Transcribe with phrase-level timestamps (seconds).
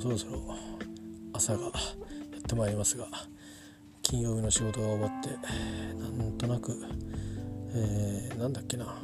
[0.00, 0.40] そろそろ
[1.32, 1.70] 朝がや
[2.38, 3.06] ってまいりますが
[4.02, 5.28] 金曜日の仕事が終わって
[6.18, 6.74] なんとなく、
[7.74, 9.00] えー、なんだっけな。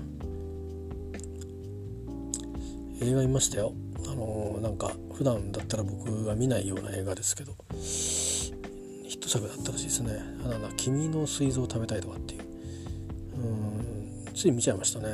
[3.00, 3.74] 映画見ましたよ。
[4.08, 8.52] あのー、なんか普段だったら僕が見ないような映画ですけどヒ
[9.16, 12.42] ット作だったらしいですね「あな君の膵臓を食べたい」とかっていう。
[13.36, 15.08] うんつい見ちゃいましたね。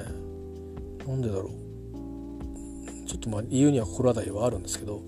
[1.07, 3.07] なんでだろう。
[3.07, 5.03] ちょっとまあ理由には心当たりはあるんですけど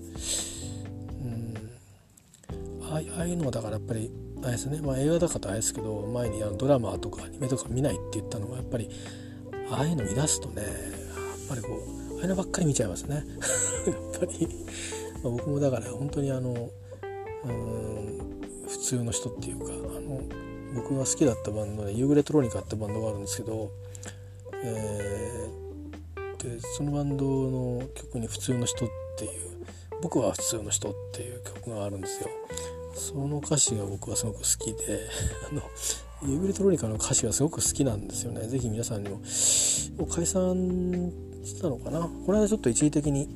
[2.95, 4.11] ああいうのはだからやっぱり
[4.43, 8.89] あれですね、まあ、映画だからあれですけど前にあのドラマとかアニメとか見ないって言ったのはやっぱり
[9.71, 10.71] ああいうの見出すとねやっ
[11.49, 13.15] ぱりこうああいうのばっかり見ちゃいますね。
[13.87, 14.47] やっぱり、
[15.23, 16.69] ま、僕もだから本当にあの
[17.45, 18.25] うん
[18.67, 20.21] 普通の人っていうかあの
[20.75, 23.71] 僕が好きだったバンドでユーグレトロニカってバンドがあるんですけど、
[24.63, 29.31] えー、でそのバンドの曲に「普通の人」っていう
[30.01, 32.29] 「僕は普通の人」っていう曲があるんですよ。
[32.95, 34.99] その歌詞が僕はすごく好きで
[35.51, 35.61] あの
[36.23, 38.47] ユーグレトロニカの歌詞がすごく好きなんですよね。
[38.47, 39.17] 是非皆さんにも
[39.97, 41.11] も解散
[41.43, 42.09] したのかな？
[42.25, 43.29] この間ちょっと一時的に、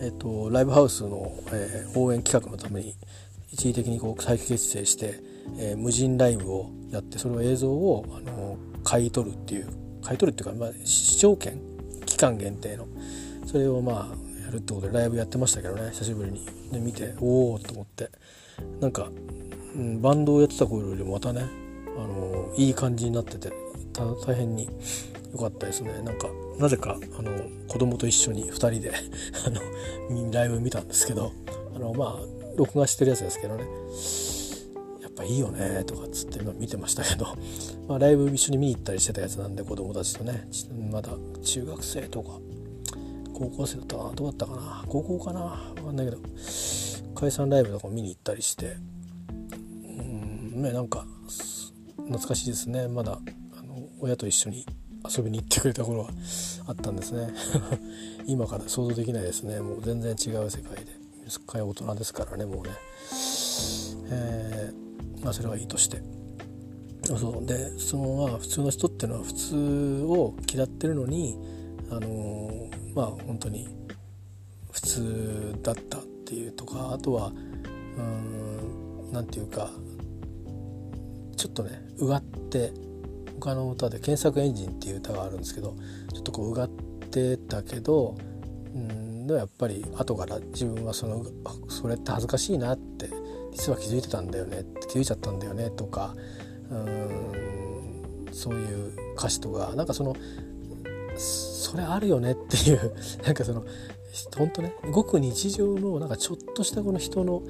[0.00, 2.96] えーと、ライブハウスの、えー、応援企画のために
[3.52, 5.22] 一時的にこう再結成して、
[5.58, 9.68] えー、無人ライブをやってそれを映像をあの買い取るっていう
[10.02, 11.60] 買い取るっていうか、まあ、視聴券
[12.06, 12.86] 期間限定の
[13.46, 16.63] それをまあやるってことでライブやってましたけどね久しぶりに。
[16.74, 18.10] で見ておおと思って。
[18.80, 19.08] なんか、
[19.74, 21.42] うん、バンドをやってた頃よりもまたね、
[21.96, 23.52] あのいい感じになってて
[24.26, 24.68] 大変に
[25.32, 25.92] 良かったですね。
[26.02, 27.30] なんかなぜかあの
[27.68, 28.92] 子供と一緒に2人で
[29.46, 31.32] あのライブ見たんですけど
[31.74, 33.64] あのまあ録画してるやつですけどね。
[35.02, 37.26] やっぱいいよねとかっつって今見てましたけど、
[37.86, 40.48] まあ、ライブ一緒に見に行ったりしてたやつなんで子供たちとね。
[40.90, 42.40] まだ中学生とか
[43.34, 44.12] 高校生だったかな？
[44.12, 44.84] どうだったかな？
[44.88, 46.18] 高校かな分かんないけど
[47.14, 48.76] 解散ライブとか見に行ったりして。
[49.86, 50.02] う
[50.58, 51.04] んねなんか
[51.96, 52.88] 懐かしいですね。
[52.88, 53.18] まだ
[53.58, 54.64] あの親と一緒に
[55.16, 56.10] 遊びに行ってくれた頃は
[56.66, 57.28] あったんですね。
[58.26, 59.60] 今から想像できないですね。
[59.60, 60.92] もう全然違う世界で。
[61.28, 62.70] すっかり大人ですからねもうね。
[64.10, 66.02] えー、まあそれはいいとして。
[67.04, 67.46] そう。
[67.46, 69.56] でそのまあ普通の人っていうのは普通
[70.08, 71.36] を嫌ってるのに
[71.90, 73.68] あの、まあ本当に
[74.70, 77.32] 普通だったっていうとかあとは
[77.96, 79.70] うん何て言うか
[81.36, 82.72] ちょっとねうがって
[83.40, 85.76] 他の歌で「検索エンジン」っていう歌があるんですけど
[86.12, 86.68] ちょっとこううがっ
[87.10, 88.16] てたけど
[88.74, 91.24] うんやっぱり後から自分はその
[91.68, 93.08] それって恥ずかしいなって
[93.52, 96.14] 実は気づいてたんだよね気づいちゃったんだよねとか
[96.70, 100.14] うんそういう歌詞とかなんかその
[101.16, 102.94] それあるよねっていう
[103.24, 103.64] なんかその
[104.36, 107.42] 本当ねごく日常のなんかちょっとしたこの人の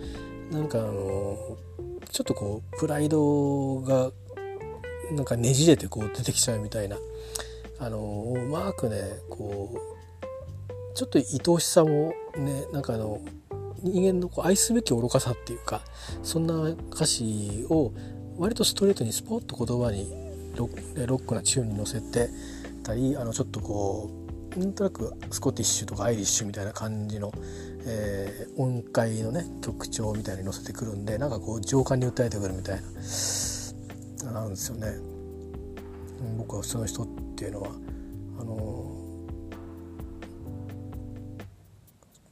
[0.51, 1.57] なんかあの
[2.11, 4.13] ちょっとこうプライドが
[5.13, 6.97] なんかねじれてこう出てきちゃうみたいな
[7.79, 13.21] あのうまくねこうちょっと愛おしさもねなんかあの
[13.83, 15.83] 人間のこう愛すべき愚かさっていうか
[16.23, 16.55] そんな
[16.91, 17.93] 歌詞を
[18.39, 20.11] 割とストレートにスポッと言葉に
[20.57, 22.29] ロックなチューンに乗せて
[22.84, 24.11] たりあのちょっとこ
[24.56, 27.33] うなんとなくスコティッシュとかアイリッシュみたいな感じの、
[27.87, 32.81] えー、音階のね曲調みたいに乗せてくるんでなんかこう情感に訴えてくるみたい
[34.25, 35.15] ななんですよね。
[36.39, 37.06] 僕は普通の人っ
[37.37, 37.69] ていうのは
[38.41, 38.95] あの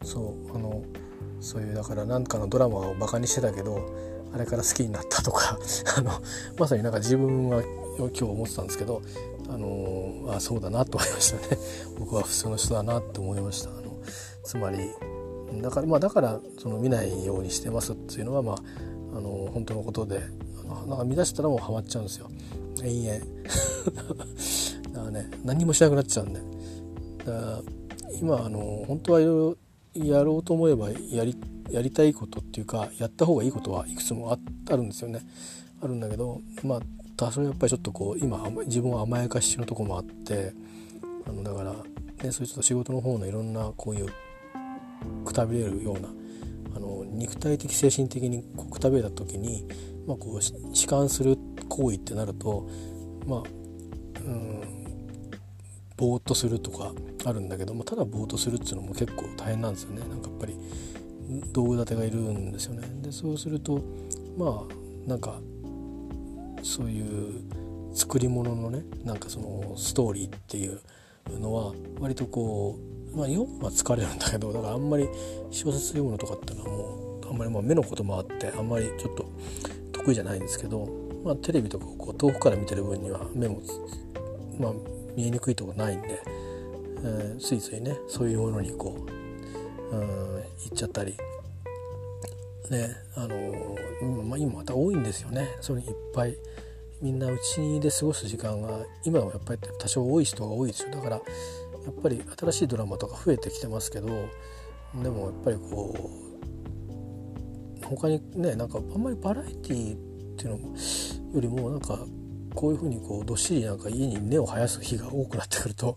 [0.03, 0.83] そうあの
[1.41, 3.85] そういうだから何かのドラマをバカにしてたけど
[4.33, 5.59] あれから好きになったとか
[5.99, 6.13] あの
[6.59, 7.63] まさになんか自分は
[7.99, 9.03] 今日思ってたんですけど
[9.53, 11.59] あのあそうだなと思いましたね。
[11.99, 13.71] 僕は普通の人だなって思いました。
[13.71, 13.97] あの
[14.45, 14.79] つまり
[15.61, 18.57] だからまあだからその見ないようにしてますっていうのはまあ
[19.17, 20.21] あの本当のことで
[20.89, 22.31] なんか見出したらもうハマっちゃうんですよ。
[22.83, 23.21] 延々
[24.95, 26.41] だからね何もしなくなっちゃうんで。
[27.19, 27.63] だから
[28.21, 29.57] 今あの本当はいろ
[29.95, 31.37] いろやろうと思えばやり
[31.71, 35.21] やりたいことっていうかやった方がいいことはいくつもあるんですよね。
[35.83, 36.81] あるんだけどまあ
[37.23, 40.53] 多少やっぱりちょっとこう今自分は甘やかしのとこもあって
[41.25, 44.09] あのだから、ね、そういうちょっと仕事の方のいろんなこういう
[45.25, 46.09] くたびれるような
[46.77, 49.65] あの肉体的精神的にこうくたびれた時に、
[50.05, 51.39] まあ、こう弛緩する
[51.69, 52.69] 行為ってなると
[53.25, 53.43] まあ
[54.25, 54.61] うん
[55.97, 56.93] ぼーっとするとか
[57.25, 60.57] あるんだけどもただぼーっとするっていうのも結構大変なんですよねなんかやっぱり
[61.53, 62.83] 道具立てがいるんですよね。
[63.01, 63.81] でそうすると
[64.37, 65.41] まあなんか
[66.63, 67.45] そういう
[67.95, 70.81] 作り物のねなんかそのストーリーっていう
[71.39, 75.07] のは割とこうまあ、読むは疲れるんだけどだからあんまり
[75.51, 79.27] 小説読むのとかっていうのはもうあんまりまあ目のこともあってあんまりちょっと
[79.93, 80.89] 得意じゃないんですけど、
[81.25, 83.61] まあ、テレビとかこう遠くから見てる分には目も、
[84.59, 84.73] まあ、
[85.15, 86.23] 見えにくいとこないんで、
[87.05, 88.97] えー、ついついねそういうものにこ
[89.93, 91.15] う、うん、行っちゃったり。
[92.73, 93.77] ねあの
[94.25, 95.49] まあ、今また多いんですよね。
[95.61, 96.37] それいっぱい。
[97.03, 101.21] みんなうちで過ごす時間が今はやっぱり多少多い人が多いですよだからや
[101.91, 106.11] っぱり新しいドラマとか増えてきてますけどでもやっぱりこ
[107.83, 109.99] う他にねなんかあんまりバラエティーっ
[110.37, 111.99] ていうのよりもなんか
[112.55, 115.97] こういうふうにこうどっしりなんか家に根を生やす日が多くなってくると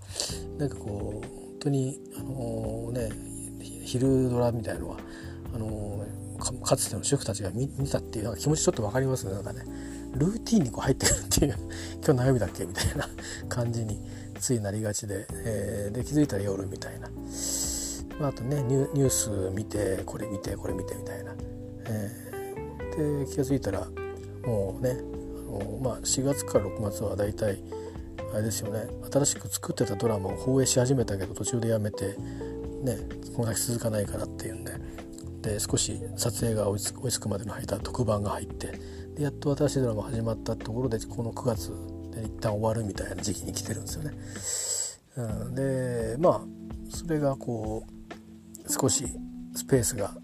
[0.57, 3.11] なんかこう本当にあの、ね
[3.85, 4.97] 昼ドラみたいのは
[5.53, 6.05] あの、
[6.53, 9.33] かつての主婦たちが見たっていうなんか気持ちちょっと分かりますね。
[9.33, 9.63] なんかね
[10.13, 11.55] ルーティンにこう入ってくるっていう
[12.03, 13.09] 今日何曜日だっけみたいな
[13.49, 13.99] 感じに
[14.39, 17.09] ついなりがちで,、えー、で気づいたら夜みたいな、
[18.19, 21.35] まあ、あとねニュース見てこれ見てこれ見てみたいな、
[21.87, 23.87] えー、で気が付いたら
[24.45, 24.97] もうね
[25.59, 27.61] あの、まあ、4月から6月はだいたい
[28.33, 28.87] あれですよね。
[29.11, 32.17] 新しく作ってたドラマを放映し始めたけど途中でやめて
[32.83, 32.97] ね
[33.35, 34.73] この先続かないからっていうんで。
[35.45, 36.79] で少し撮影が追い
[37.11, 38.79] つくまでの間特番が入って
[39.15, 41.71] でやっと新しいドラマ始まったところでこの9月
[42.11, 45.37] で一旦終わるみたいな時期に来てるんですよね。
[45.45, 46.41] うん、でまあ
[46.89, 49.05] それがこう少し
[49.55, 50.15] スペースが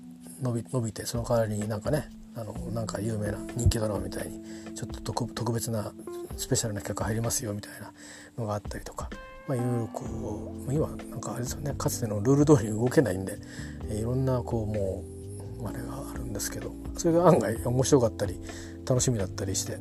[0.41, 4.41] 伸び伸びてその代わりになんかねあのなんか有名な人気ドラマみたいに
[4.73, 5.93] ちょっと特別な
[6.35, 7.93] スペシャルな企画入りますよみたいな
[8.37, 9.07] のがあったりとか。
[9.51, 10.05] まあ、いろいろこ
[10.65, 11.73] う今なんかあれですよね。
[11.77, 13.37] かつてのルール通り動けないんで
[13.89, 15.03] いろんなこうも
[15.59, 18.39] うあれがあるんですけどそれが案外面白かったり
[18.87, 19.77] 楽しみだったりして、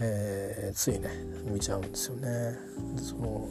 [0.00, 1.10] えー、ついね
[1.44, 2.56] 見ちゃうんですよね。
[2.98, 3.48] その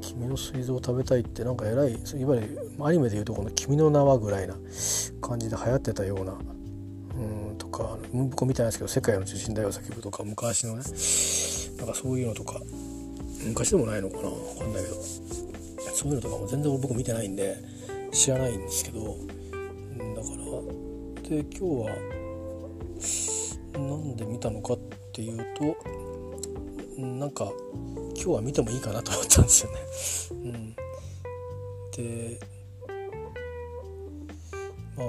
[0.00, 4.54] 君の膵臓を食べたいってなんか偉いいわゆるアニメでいうとこの「君の名は」ぐらいな
[5.20, 10.82] 感じで流行ってたようなうんとか僕みたいなんですけど「世界の中心だよ叫ぶ」とか昔のね。
[11.76, 12.60] なんかそういうのとか。
[13.46, 14.96] 昔でもないのかな分かんないけど。
[15.96, 17.56] そういうのとかも全然僕見てないんで
[18.12, 19.16] 知らないんですけど。
[20.14, 20.36] だから
[21.28, 21.96] で今日は
[23.72, 24.78] なんで見たのかっ
[25.12, 27.50] ていうとなんか
[28.14, 29.78] 今日は見てもいいかなと思ったんですよね。
[30.30, 30.76] うん、
[31.96, 32.38] で
[34.96, 35.06] まあ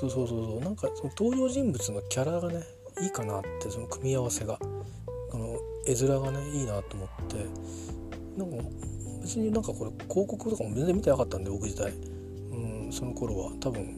[0.00, 0.60] そうそうそうそう。
[0.60, 2.62] なんかその登場人物のキャラがね
[3.02, 4.58] いいかなってその組み合わせが。
[5.86, 7.46] 絵面がねいいなと思って。
[8.36, 8.56] なんか
[9.22, 13.52] 別になんかこれ広告とかも全然見てなかったんで僕自体、うん、その頃は。
[13.60, 13.96] 多分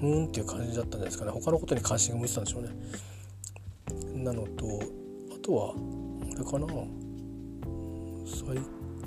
[0.00, 1.30] ふーんっていう感じだったんじゃないですかね。
[1.30, 2.68] 他のことに関心が向いてたんでしょうね。
[4.24, 4.80] なのと
[5.34, 6.66] あとはあれかな。
[8.26, 8.58] 最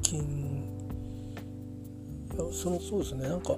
[0.02, 0.20] 近
[2.34, 3.28] いやそのそうですね。
[3.28, 3.56] なんか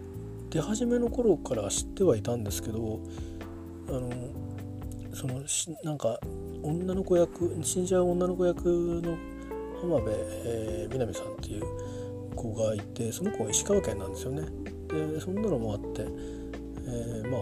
[0.49, 2.99] 出始めの頃から知ってはいたんですけど
[3.87, 4.09] あの
[5.13, 5.41] その
[5.83, 6.19] なんか
[6.61, 9.17] 女の子役死んじゃう女の子役の
[9.81, 10.15] 浜辺、
[10.45, 11.63] えー、南さんっていう
[12.35, 14.47] 子がいてその子が石川県なんですよね。
[14.87, 16.05] でそんなのもあって
[16.85, 17.41] えー、まあ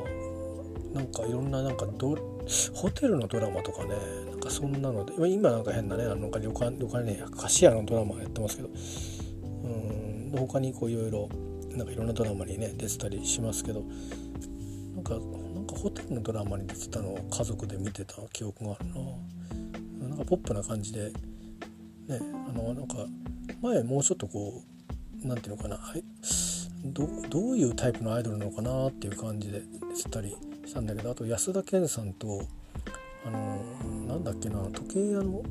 [0.93, 2.17] なんかいろんななんかど
[2.73, 3.95] ホテルのドラマとかね
[4.29, 8.69] なんかそんなので今なんか変なねあの旅館旅館ね菓子屋のドラマやってますけど
[9.63, 11.29] うん他にこういろいろ
[11.71, 13.83] なんかいろんなドラマにね出てたりしますけど
[14.95, 15.15] なんか
[15.73, 18.95] かホテルのドラマに出てたのを家族で見てた記憶があるな。
[20.09, 21.11] なんかポップな感じで
[22.07, 22.95] ねあのなんか
[23.61, 24.61] 前もうちょっとこ
[25.23, 25.79] う何て言うのかな
[26.85, 29.61] どどういうタイプのアイドルなのかなっていう感じで
[29.95, 30.35] 知ったり
[30.65, 32.41] したんだけどあと安田顕さんと
[33.25, 33.63] あの
[34.07, 35.43] なんだっけな時計屋の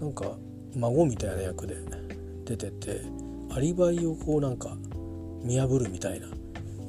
[0.00, 0.36] なんか
[0.74, 1.76] 孫みたいな役で
[2.44, 3.02] 出てて
[3.54, 4.76] アリバイをこうなんか
[5.42, 6.26] 見破るみたいな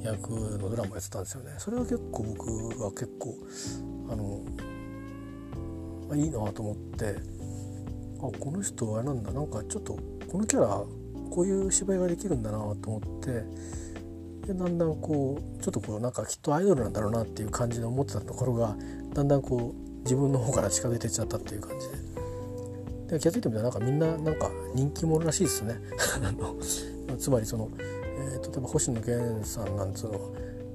[0.04, 1.52] 役のドラマやってたんですよね。
[1.58, 3.36] それは結構僕は結構
[4.10, 4.42] あの
[6.10, 7.16] まいいなと思って
[8.20, 9.32] あこの人はなんだ。
[9.32, 9.98] なんかちょっと
[10.32, 10.68] このキャラ
[11.32, 13.32] こういう芝居ができるんだなと思って
[14.48, 18.76] でだんだんこうちょっとこうなんかきっとアイドルなんだろうなっていう感じで思ってたところが
[19.14, 22.14] だんだんこう自分の方から近づいていっちゃったっていう感じで。
[23.20, 25.76] 気が付いてみたらなんかみんななんか人気者らしいですね。
[27.20, 27.70] つまりその、
[28.54, 30.20] 例えば星野源さんなんつうのは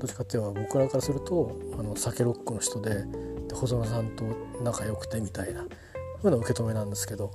[0.00, 3.04] どっちかっていうと僕らからするとあの酒ロックの人で
[3.48, 4.24] で細野さんと
[4.62, 7.30] 仲良くてみたいなそういうの受け止めなんですけど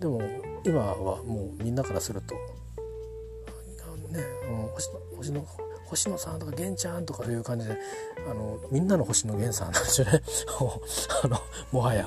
[0.00, 0.22] でも
[0.64, 2.34] 今はもうみんなからすると
[4.12, 4.20] ね、
[4.74, 5.46] 星野星野
[5.86, 7.76] 星野さんとか源ちゃんとかそういう感じで
[8.30, 10.20] あのみんなの星野源さんなんですよね。
[11.24, 11.38] あの
[11.70, 12.06] もはや。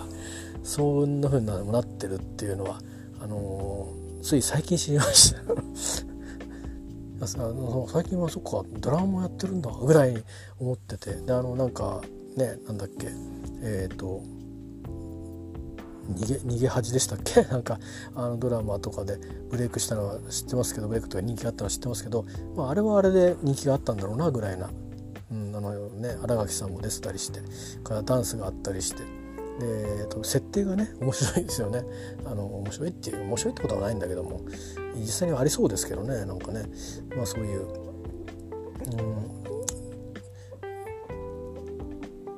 [0.63, 2.82] そんな風になってるっていうのは
[3.22, 3.88] あの
[4.24, 6.05] つい最近知りました。
[7.22, 10.24] あの最近はそっかドラマもやってるんだぐらいに
[10.60, 11.13] 思ってて。
[11.15, 12.01] であのなんか
[12.36, 13.07] ねなんだっけ。
[13.62, 14.22] えっ、ー、と
[16.13, 17.41] 逃げ逃げ恥でしたっけ？
[17.50, 17.79] なんか
[18.15, 19.17] あのドラマとかで
[19.50, 24.69] ブレイクしたのは知ってますけどブレイクとか人気があったのは知ってますけど、まあ、あれはあれで人気があったんだろうなぐらいな、
[25.31, 27.39] うん、あのね新垣さんも出てたりして
[27.84, 29.25] からダンスがあったりして。
[29.60, 31.84] で、えっと、設定がね面白いですよね。
[32.26, 34.42] あの面白いっていう面白いってことはないんだけども
[34.96, 36.64] 実際にはありそうですけどねなんかね。
[37.16, 37.70] まあそういう、うん、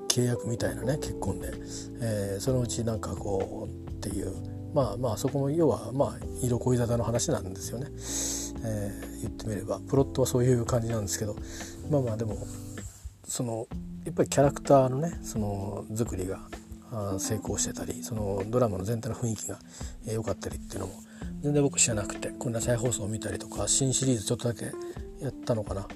[0.08, 1.54] 契約みたいなね結婚で、
[2.02, 4.32] えー、そのうちなんかこうっていう
[4.74, 7.88] まあまあそこも要はまあ色恋沙汰の話なんですよね、
[8.64, 9.80] えー、言ってみれば。
[9.80, 11.36] プロットはそういう感じなんですけど。
[11.90, 12.38] まあまあでも
[13.24, 13.68] その
[14.06, 16.40] やっぱりキャラクターのねその作りが
[17.20, 19.60] 成功してたりそのドラマの全体の雰囲気が
[20.06, 20.94] 良かったりっていうのも
[21.41, 24.65] 全然僕知らなくてこんな再放送を見たりとか新シリーズちょっとだけ
[25.22, 25.88] やったのかな。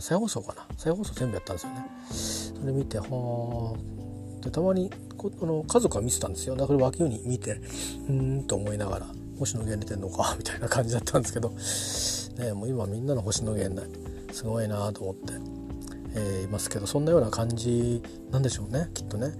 [0.00, 0.66] 再放送かな。
[0.76, 2.60] 再放送全部やったんですよね。
[2.60, 3.04] それ見ては
[4.42, 6.56] あでたまにこあの家族は見てたんですよ。
[6.56, 7.60] だから脇に見て
[8.08, 9.06] うんと思いながら
[9.38, 11.40] 星野源出てんのか みたいな感じだったんですけ
[12.40, 13.82] ど、ね、もう今みんなの星野源
[14.32, 15.34] すごいなと思って、
[16.14, 19.32] えー、いますけどそんなような感じなんでしょうねきっとね。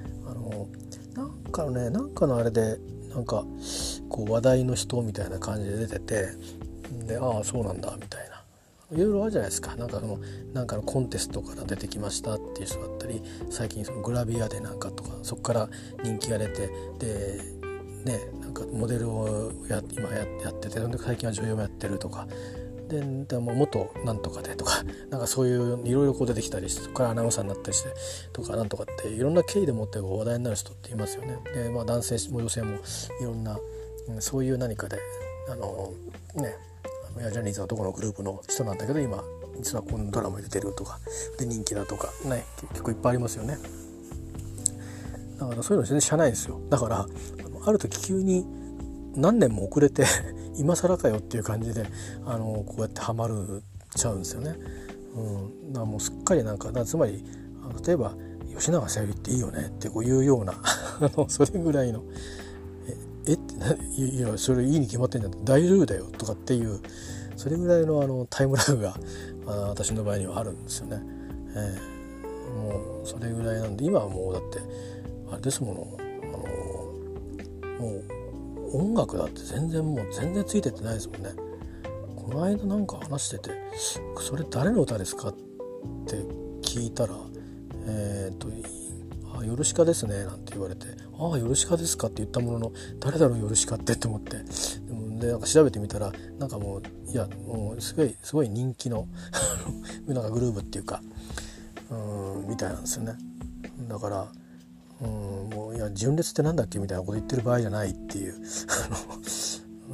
[1.56, 2.78] かのねなんかのあれで
[3.14, 3.44] なんか
[4.10, 6.26] こう話題の人みたいな感じで出てて
[7.06, 8.36] でああそうなんだみたいな。
[8.92, 9.74] いろいろあるじゃないですか。
[9.74, 10.20] なんかその
[10.52, 13.20] なんかのコンテストから出てきましたっていう人だったり
[13.50, 15.68] 最近そのグラビアでなんかとかそこから
[16.04, 16.68] 人気が出て
[17.00, 17.40] で
[18.04, 22.28] ねなんかモデルをや今やってて最近は女優もやってるとか
[22.88, 27.90] ででも元なんとかでとか なんかそういういろいろこう出てきたりしてそこからアナウンサーになったりして
[28.32, 31.38] とかなんとかっていろんな経緯でもって話題になる人っていますよね。
[31.54, 32.76] でまあ男性も女性も
[33.20, 33.58] いろんな、
[34.08, 34.98] うん、そういう何かで
[35.48, 35.92] あの
[36.36, 36.56] ね
[37.16, 39.24] ジャニーズはどこのグループの人なんだけど今
[39.56, 41.00] 実はこのドラマに出てるとか
[41.38, 43.58] で人気だとかね結構いっぱいありますよね
[45.38, 47.06] だからそういうの全然知らないですよだから
[47.64, 48.46] ある時急に
[49.16, 50.04] 何年も遅れて
[50.56, 51.86] 今更かよっていう感じで
[52.24, 53.62] あのこうやってハマる
[53.94, 54.56] ちゃうんですよね。
[55.14, 57.24] うん、だもうすっかりなんかつまり
[57.86, 58.14] 例えば
[58.56, 60.54] 「吉永小百合っていいよね」ってこういうような
[61.28, 62.02] それぐらいの
[63.26, 63.54] えって
[64.00, 66.80] いやそれいいに決まってんじゃん大丈夫だよとかっていう
[67.36, 68.98] それぐらいのあのタイムラグが
[69.46, 71.02] あ私の場合にはあるんですよね。
[71.54, 74.58] えー、もうそれぐらいなんで今はもうだって
[75.30, 75.86] あれですもの
[76.22, 78.15] あのもう
[78.72, 81.30] 音楽だって全然もう全然ついてってないですもんね。
[82.16, 83.50] この間なんか話してて
[84.18, 85.34] 「それ誰の歌ですか?」っ
[86.06, 86.16] て
[86.62, 87.14] 聞いたら
[87.86, 88.48] えっ、ー、と
[89.38, 90.86] あヨルシカですね」なんて言われて
[91.18, 94.38] 「ああヨルシカですか」って言ったものの誰だろうヨルシカってって思って
[95.20, 99.06] でなんか調べてみたらなんかもういやもうすごいすごい人気の
[100.08, 101.00] なんかグループっていうか
[101.90, 103.16] うんみたいなんですよね
[103.88, 104.28] だから
[105.00, 105.08] うん
[105.50, 108.34] もういや純烈ってなんだっけみたいなこと言ってる場合じゃないっていう。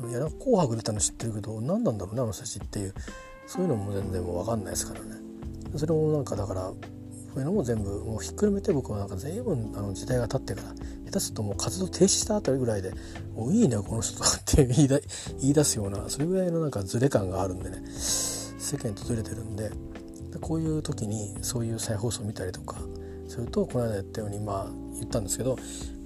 [0.08, 2.94] いやなんか紅白出たの知ってるけど何なんだろうねあの人たちっていう。
[3.46, 5.16] そういうのも全然もう分かんないですからね。
[5.76, 6.72] それもなんかだから
[7.32, 10.74] そういうのも全部もうひっくるめて僕はなんか随分あの時代が経ってから
[11.06, 12.92] 下手するともう活動停止したあたりぐらいで
[13.34, 15.00] 「もういいねこの人」とかって言いだ
[15.40, 17.82] 言い出すようなそれぐらいのなんかズレ感があるんでね。
[18.62, 19.70] 世間とずれてるんで
[20.40, 22.76] こういう時にそういう再放送見たりとか
[23.28, 25.58] するとこの間やったようにまあ言ったんですけど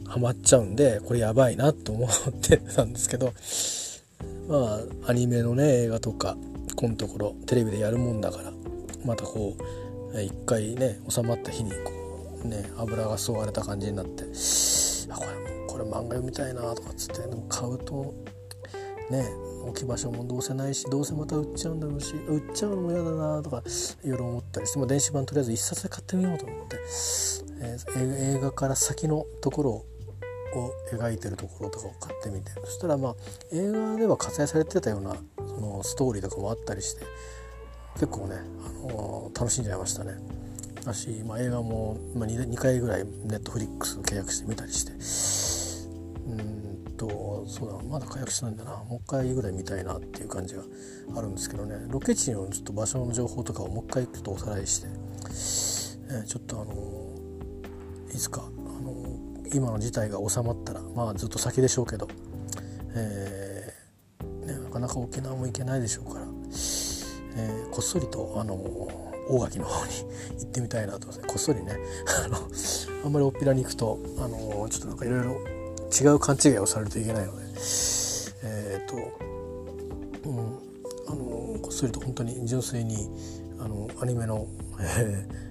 [0.06, 2.10] ハマっちゃうんでこれやばいなと思っ
[2.40, 3.32] てたんですけど
[4.48, 6.36] まあアニメのね映画とか
[6.76, 8.52] このところテレビでやるもんだから
[9.04, 9.56] またこ
[10.14, 14.24] う一回ね収まった日にこうね油が吸われた感じになって
[15.10, 18.14] あこれこれ漫画読みたいなとかっつってでも買うと
[19.10, 19.26] ね
[19.66, 23.62] 置き場所もどうせないしどうせまた売っちゃうんだろうし売っちゃうのも嫌だなとか
[24.04, 26.76] いろいろ思ったりしても電子版とりあえず一冊で買ってみようと思って、
[27.60, 32.50] えー、映画から先のところを描いてるところとかを買ってみて。
[32.64, 33.14] そしたらまあ
[33.52, 37.02] 映画では活躍されてたようなそのストーリーとかもあったりして
[37.94, 40.14] 結構ね、あのー、楽しんじゃいましたね。
[40.84, 44.92] だし、まあ、映画も、ま2、2, 回ぐらいネットフリックス契約して見たりして。
[46.28, 48.70] うんとそうだまだ契約してないんだな。
[48.70, 50.62] もう一回ぐらい見たいなっていう感じが
[51.14, 51.76] あるんですけどね。
[51.88, 54.88] ロケ地のちょっと場所の情報とかをもう一回ちょっとおさらいして、
[56.10, 57.05] え、ちょっとあのー、
[58.16, 58.94] いつか、あの、
[59.54, 62.08] 今の事態が収まったらまあずっと先でしょうけど、
[62.94, 66.26] えーね、なかなか沖縄も行けないでしょうから。
[67.38, 68.54] えー、こっそりとあの
[69.28, 69.92] 大垣の方に
[70.40, 71.78] 行ってみたいなとこっそりね
[72.24, 72.38] あの
[73.04, 75.36] あんまりおっぴらに行くとあのちょっとなんかいろいろ
[76.00, 77.44] 違う勘違いをされるといけないので
[78.42, 80.38] えっ、とうん、
[81.08, 83.08] あのこっそりと本当に純粋に
[83.58, 84.46] あのアニメの、
[84.80, 85.45] えー、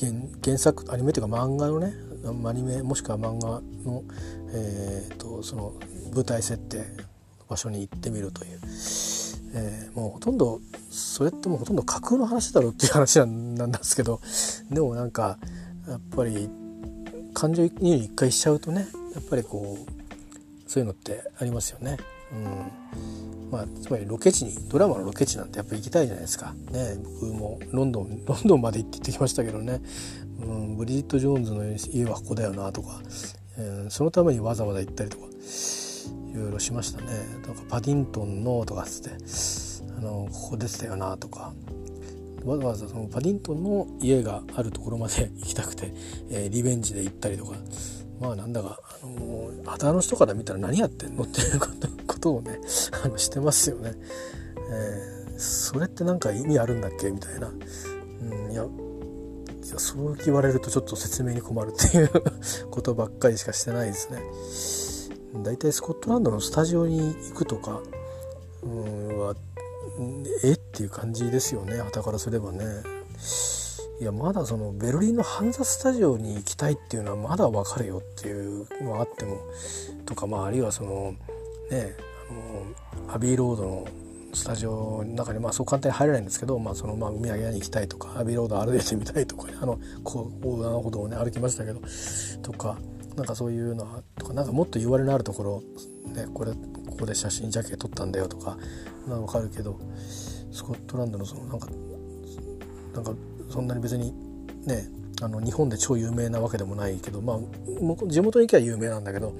[0.00, 0.12] 原
[0.44, 1.92] 原作アニメというか漫画のね
[2.44, 4.02] アニメもしくは漫画の、
[4.52, 5.74] えーと、その
[6.14, 6.84] 舞台設定
[7.48, 8.60] 場所に行ってみるという、
[9.54, 14.20] えー、もうほとんどそれってもうほとんど架空の話だろうっていう話なんですけど
[14.70, 15.38] でもなんか
[15.88, 16.50] やっぱり
[17.34, 21.96] 感情移入一回しちゃうとねやっぱりこうそういうのってありますよね。
[22.32, 22.88] うん。
[23.50, 26.54] まあ、つまりロケ地にドラマのロケ地なんてやっぱ行きたいじゃないですか。
[26.70, 29.80] ね、僕もロンドン ロンドンまで行ってきましたけどね、
[30.40, 33.00] うん、ブリジット・ジョーンズの家はここだよなとか、
[33.56, 37.06] えー、そのためにわざわざ行ったりとかいろいろしましたね。
[37.46, 39.10] なんかパディントンのとかっつって
[39.96, 41.52] あのここ出てたよなとか。
[42.44, 45.92] わざわざそのパディントンの家があるところまで 行きたくて、
[46.30, 47.56] えー、リベンジで行ったりとか。
[48.20, 52.07] まあなんだか、あのー、旗の人から見たら何やってんのっていうこと。
[52.26, 52.60] をね
[53.04, 53.94] あのしてますよね。
[54.70, 57.10] えー、それって何か意味あるんだっけ？
[57.10, 57.48] みたいな。
[57.48, 62.10] うん、いやいやそう言われるとちょっと説明に困るっていう
[62.70, 64.22] ことばっかりしかしてないですね。
[65.44, 67.80] だいたいスコットランドのスタジオに行くとか、
[68.62, 69.34] うん、は
[70.42, 70.52] え？
[70.52, 72.64] っていう感じですよね旗からすればね
[74.00, 79.38] いやまだそのベルリンのハンザスタジオに行きたいっていうのはまだ分かるよっていうのがあっても
[80.06, 81.14] とかまああるいはその
[81.70, 81.96] ね
[83.08, 83.88] アビーロードの
[84.34, 91.80] スタジオの中にまあそう簡単に入れないんですけど、まあ、そのまあ海上げに行きたいとかアビーロード歩いてみたいとか、ね、あのこう横断歩道をね歩きましたけど
[92.42, 92.78] とか
[93.16, 95.62] なんかそういうのはとかなんかもっと言われのあるところ、
[96.12, 96.58] ね、これこ
[97.00, 98.56] こで写真ジャケ撮ったんだよとか
[99.06, 99.78] 分かるけど
[100.52, 101.68] スコットランドのそのなんか
[102.94, 103.12] なんか
[103.50, 104.12] そんなに別に
[104.66, 104.88] ね
[105.20, 107.38] あの日本で超有名なわけでもないけどまあ
[108.06, 109.34] 地元に行けば有名なんだけど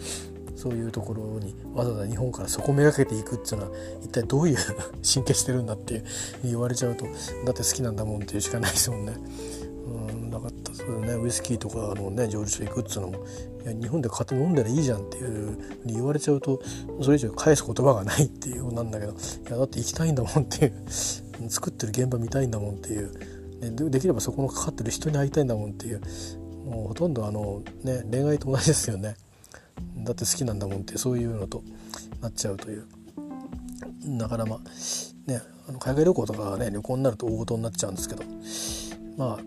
[0.59, 4.57] そういうところにわざわざ日本からそこめがけていくっていうのは一体どういう
[5.07, 6.03] 神経してるんだって
[6.45, 9.15] 言われちゃうとだって好きなんだもんっていうしかないですもんね。
[10.11, 11.15] うんなかったそれね。
[11.15, 13.19] ウイスキーとかのね蒸留所行くっつうのも。
[13.65, 16.61] いや日本で買って飲んだらいいじゃんっていうふうに言われちゃうと
[17.01, 19.13] それ以上返す言葉がないっていうなんだけど。
[19.13, 19.15] い
[19.51, 20.73] やだって行きたいんだもんっていう。
[21.49, 23.13] 作ってる現場見たいんだもんっていう、
[23.61, 26.01] ね、できればそこのかかってる人に会いたいんだもんっていう。
[26.67, 29.17] もうほとんどあの、ね、恋愛と同じですよね。
[29.99, 31.63] だって好きなんだもんってそういうのと
[32.21, 32.87] なっちゃうという。
[34.19, 38.25] だからまあねあの海外旅行とかね旅行になると大事になっちゃうんですけど。
[39.19, 39.39] まあ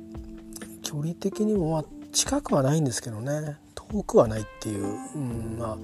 [0.83, 3.57] 距離的にもまあ近くはないんですけどね。
[3.73, 5.77] 遠くはないっていう、うん、まあ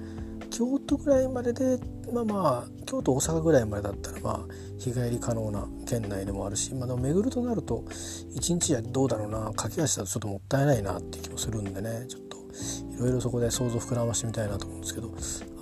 [0.50, 1.78] 京都ぐらいまでで
[2.12, 4.40] まあまあ京都大阪ぐらいまでだったらまあ
[4.78, 7.84] 日帰り可能な県内でもあるし、まあ、でも巡るとなると
[8.34, 12.04] 一日じゃどうだろうな駆け足だとちょっともったいないなっていう気もするんでね。
[12.08, 12.27] ちょっと
[12.98, 15.12] いろいろそこで想像膨らましてみたいなと思うんですけど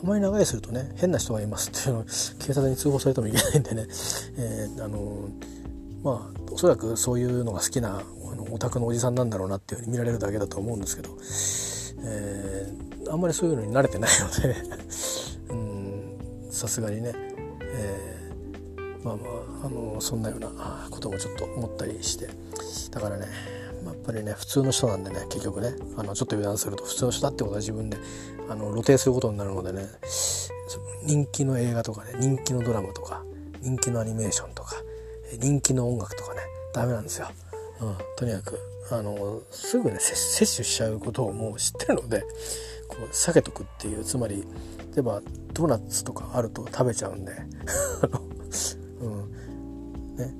[0.02, 2.04] あまり長いするとね変な人がいますっていうのを
[2.38, 3.86] 警察に通報されてもいけないんでね、
[4.36, 5.28] えー、あの
[6.02, 8.02] まあおそらくそういうのが好きな
[8.50, 11.10] オタクのおじさんなんだろうなっていうふうに見られるだけだと思うんですけど、
[12.04, 14.56] えー、あんまりそういうのに慣れてないので
[15.50, 16.16] うん
[16.50, 17.12] さすがにね、
[17.62, 19.22] えー、まあま
[19.62, 22.28] ああのそんなようなこともちょっと思ったりして
[22.90, 23.55] だからね
[24.06, 27.98] ぱりね普通の人なんでね結局ねあのちょっと油断すると普通の人だってことは自分で
[28.48, 29.86] あの露呈することになるのでね
[31.04, 33.22] 人気の映画とかね人気のドラマとか
[33.60, 34.76] 人気のアニメーションとか
[35.40, 36.40] 人気の音楽とかね
[36.72, 37.28] ダメなんですよ。
[37.80, 38.58] うん、とにかく
[38.90, 42.22] あのすぐね摂取しちゃうことをもう知ってるので
[42.88, 44.46] こう避けとくっていうつまり
[44.94, 45.20] 例えば
[45.52, 47.32] ドーナツとかあると食べちゃうんで
[49.00, 50.16] うん。
[50.16, 50.34] ね。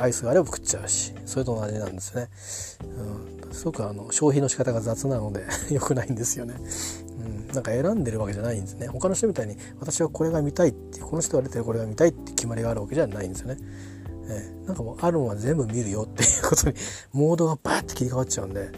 [0.00, 2.28] アイスがあれば食っちゃうしそれと同じなんですね、
[3.44, 6.54] うん、すごくあの消費の仕方が雑なので 良くないんですよね、
[7.18, 8.88] うん、なんか選んでるわけじゃないんですね。
[8.88, 13.58] 他の人みたいに私はこれが見たいってこの人が出てるこれが見たいって決まりがあるわけじゃないんですよね。
[14.28, 16.74] えー、なんかもうあるものは全部見るよっていうことに
[17.12, 18.70] モードがバーって切り替わっちゃうんで、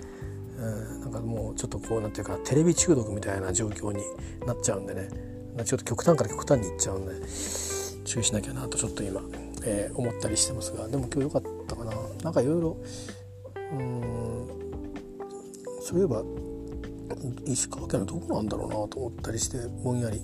[0.58, 4.02] うん、なんかもうちょっとこうなんていうかテレビ中毒みたいな状況に
[4.46, 5.38] なっちゃうんでね。
[5.64, 7.14] ちょっと極端から極端にいっちゃうんで
[8.04, 9.20] 注意しなきゃなとちょっと今、
[9.68, 11.92] えー、思ったりしてますがでも今日良かったかな。
[12.22, 12.76] なんかいろいろ
[13.72, 14.46] うん
[15.82, 16.22] そういえば
[17.46, 20.20] 石川県のどこなんだろうなと思ったりしてぼんやり。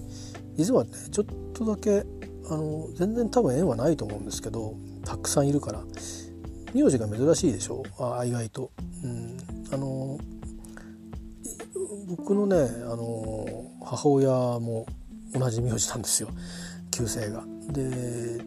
[0.57, 2.05] 実はねちょっとだけ
[2.49, 5.83] あの全然多分縁はないと思うんですけどたくさんいるから。
[6.75, 7.85] 名字が珍しいでしょ？
[8.01, 8.73] あ意外と。
[9.05, 9.37] うん、
[9.73, 10.19] あの
[12.09, 13.47] 僕のねあの
[13.85, 14.85] 母親も
[15.33, 16.29] 同じ名字なんですよ。
[16.91, 17.45] 旧姓が。
[17.69, 18.39] で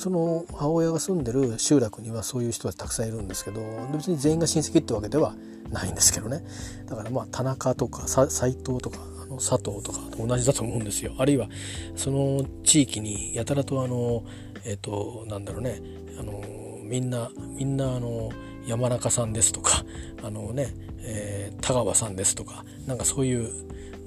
[0.00, 3.60] その母親が住んでる集落にはそういう人がたくさんいるんですけど
[3.92, 5.34] 別に全員が親戚ってわけでは
[5.70, 6.42] ないんですけどね。
[6.86, 11.12] だからまあ田中とか斎藤とかあの佐藤とかと同じだと思うんですよ。
[11.18, 11.50] あるいは
[11.96, 14.24] その地域にやたらとあの
[14.64, 15.82] えっ、ー、となんだろうね。
[16.18, 16.42] あの
[16.82, 18.30] みんなみんなあの
[18.66, 19.84] 山中さんですとか
[20.22, 23.50] あのね、えー、田川さんですとかなんかそういう、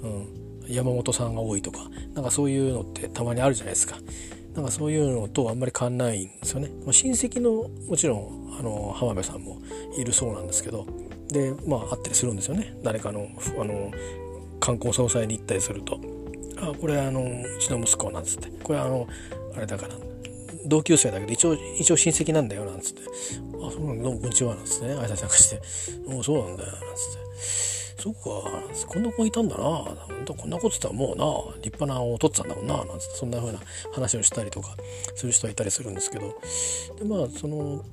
[0.01, 0.27] うん、
[0.67, 1.81] 山本さんが多いとか
[2.15, 3.97] なんかそういうのってたまにあるじゃないですか。
[4.55, 6.69] なんかそういうのとあんまり変わんないんですよね。
[6.91, 9.59] 親戚のもちろんあの浜辺さんも
[9.97, 10.85] いるそうなんですけど。
[11.29, 12.75] でまあ会ったりするんですよね。
[12.83, 13.27] 誰かの
[13.59, 13.91] あの
[14.59, 15.99] 観光総裁に行ったりすると
[16.61, 18.49] 「あこれあのうちの息子」なんつって。
[18.63, 19.07] これあの
[19.55, 19.95] あれだから
[20.65, 23.01] 同級生だけど一応一応親戚なんだよなんつって
[23.65, 24.03] 「あそうなんだ。
[24.03, 24.93] どうもこんにちは」なんつってね。
[24.93, 25.61] 挨拶なんかして
[26.07, 27.72] 「おそうなんだよ」なんつって。
[28.03, 28.19] そうか、
[28.87, 29.63] こんな子いたんだな。
[29.63, 33.59] 本当こんなこと言ったらもうな、立派なお父っつぁんだもんな、なんてそんな風な
[33.93, 34.75] 話をしたりとか
[35.15, 36.37] する人はいたりするんですけど、
[36.99, 37.85] でまあその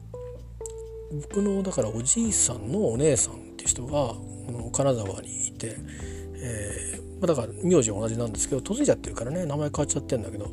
[1.12, 4.18] 僕のだからおじいさんのお姉さんっていう人がこ
[4.48, 5.76] の金沢にいて、
[6.42, 10.52] えー、まあ、だから名字は同じなんですけど嫁いじゃってるからね名前変わっちゃってんだけど、ま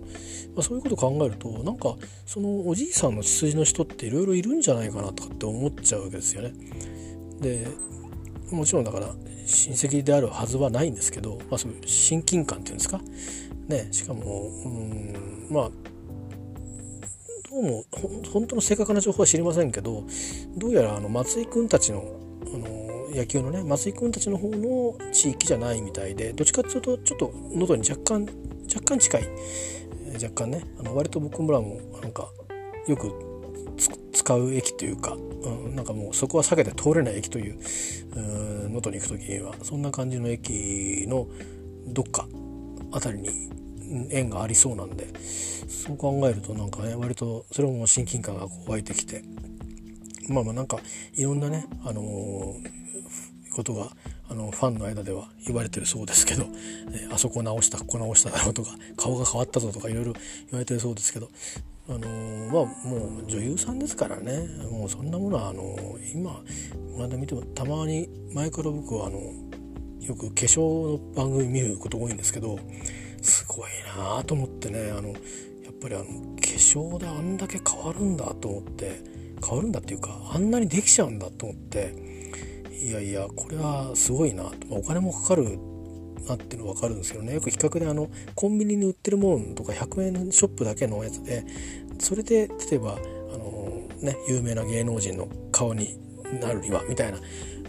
[0.59, 1.95] あ、そういうこと考えるとなんか
[2.27, 6.53] そのおじいさんの血筋の人っていろいろいるんじゃないかなとかって思っちゃうわけですよね。
[7.41, 7.67] で
[8.51, 9.13] もちろんだから
[9.47, 12.99] 親戚であるはずはないんですけど、まあ、そういう親近感っていうんですか、
[13.67, 15.69] ね、しかもうんまあ
[17.49, 17.85] どうも
[18.33, 20.03] 本当の正確な情報は知りませんけど
[20.57, 22.03] どうやらあの松井君たちの
[22.45, 28.27] あの野球のね松井君たちの方の地域じゃないみたいでどっちかっていうとちょっと喉に若干
[28.73, 29.27] 若干近い
[30.21, 32.29] 若干ねあの割と僕らもなんか
[32.85, 33.26] よく
[33.77, 37.59] 使う駅というか、うん、なんかもうそこは避けて通れない駅という
[38.15, 41.27] 能登に行く時にはそんな感じの駅の
[41.87, 42.27] どっか
[42.91, 49.23] 辺りに縁がありそうなんでそう考えるとなんかね割とそれも親近感がこう湧いてきて
[50.27, 50.79] まあまあなんか
[51.13, 53.91] いろんなね、あのー、ことが
[54.29, 56.47] あのファンの間では言われてるそうですけど、
[56.91, 61.29] えあそこ直したここ直しただろうとか顔が変わったぞとかいろいろ言われてるそうですけど
[61.89, 61.99] あの、
[62.51, 64.47] まあもう女優さんですからね。
[64.71, 66.41] もうそんなものはあのー、今
[66.97, 69.19] まだ見てもたまに前から僕はあの
[70.01, 72.57] よく化粧の番組見ること多いんですけど
[73.21, 74.91] すごいなと思ってね。
[74.91, 75.15] あのや
[75.71, 79.01] っぱりあの化粧であんだけ変わるんだと思って
[79.45, 81.93] 変わるんだっていうかあんなにできちゃうんだと思って
[82.81, 84.75] いやいやこれはすごいなと。
[84.75, 85.59] お金もかかる
[86.27, 87.33] なっていうの分かるんですけどね。
[87.33, 91.43] よく比較であのコンビニに売ってるものとか100円ショップだけのやつで
[91.99, 95.97] それで例えばあの、ね、有名な芸能人の顔に
[96.41, 97.19] なるにはみたいな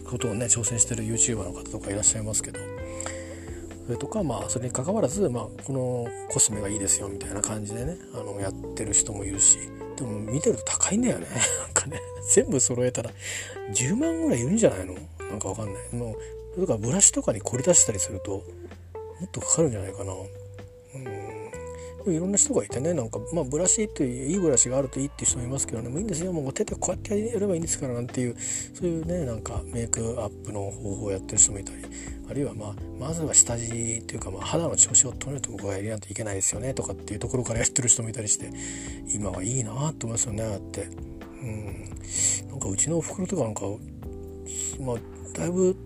[0.05, 2.61] ことをね挑戦してる YouTuber の方とかいらっしゃいますけど。
[3.87, 9.57] それとかまあそれにかかわらず、まあ、このコスメがいいですよみたいな感じでねあのやってる人もいるし
[9.97, 11.27] でも見てると高いんだよね。
[11.65, 11.99] なんかね
[12.31, 13.11] 全部揃えたら
[13.73, 14.95] 10万ぐらいいるんじゃないの？
[15.31, 15.97] なんかわかんない。
[15.97, 16.17] もう
[16.59, 18.43] それからブラシとかに凝り出したりするとも
[19.27, 20.13] っとかかるんじゃないかな。
[20.13, 22.13] うん。
[22.13, 25.89] いろんな人がいてねなんかまあブラシっていういいブラシがあるといいっていう人もいますけどね。
[25.89, 26.33] もういいんですよ。
[26.33, 28.37] もう手でこうやってやればいいんですからなんていう
[28.75, 31.85] そういうねなんかメイクアップの方法をやってる人もいたり。
[32.29, 38.51] あるいはまあまずは下地っていうかまあ肌の調子を取るとこがやりないといけないですよねとかっていうところからやってる人もいたりして
[39.15, 40.89] 今はいいなと思いますよねあって。
[41.41, 43.63] うん、なんかうちのおふくろとかなんか
[44.81, 44.97] まあ
[45.39, 45.77] だいぶ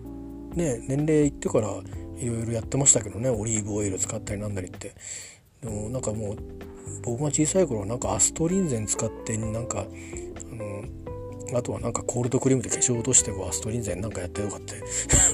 [0.55, 1.69] ね年齢いってから
[2.17, 4.93] いろいろやってましたけどねオリーブオイル使ったりなんだりって。
[5.61, 6.37] でもなんかもう
[7.03, 14.73] 僕が小さい頃はなんかアストリンゼン使ってなんかあのあとはなんかコールドクリームで化粧落としてこうアストリンゼンなんかやってとかって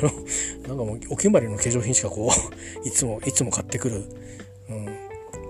[0.67, 2.31] なんかもうお決まりの化粧品しかこう
[2.87, 4.03] いつもいつも買ってくる、
[4.69, 4.91] うん、だ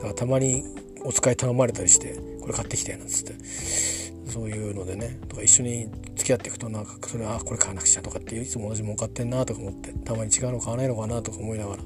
[0.01, 0.63] からたまに
[1.03, 3.33] お使い頼まれたりしてこれ買ってきてなんつって。
[4.29, 11.83] そういうのでねとか一緒に付き合っていくとなんかそれあこれ買わなくちゃとかっていつも同じもん買ってんなとか思ってたまに違うの買わないのかなとか思いながら、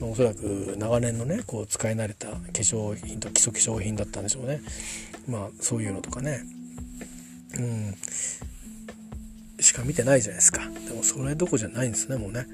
[0.00, 4.60] まあ、おそらく長年のねこう使い慣れた化粧品と基礎化粧品だったんでしょうね。
[5.28, 6.42] まあそういうのとかね。
[7.58, 7.94] うん。
[9.60, 10.60] しか見てないじゃないですか。
[10.88, 12.46] でもそれどこじゃないんですねもうね。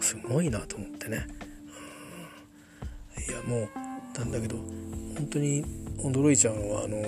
[0.00, 1.26] すごいなと思ってね、
[3.16, 3.68] うん、いやも
[4.16, 4.56] うなんだけど
[5.16, 5.64] 本当に
[5.98, 6.98] 驚いちゃうのはあの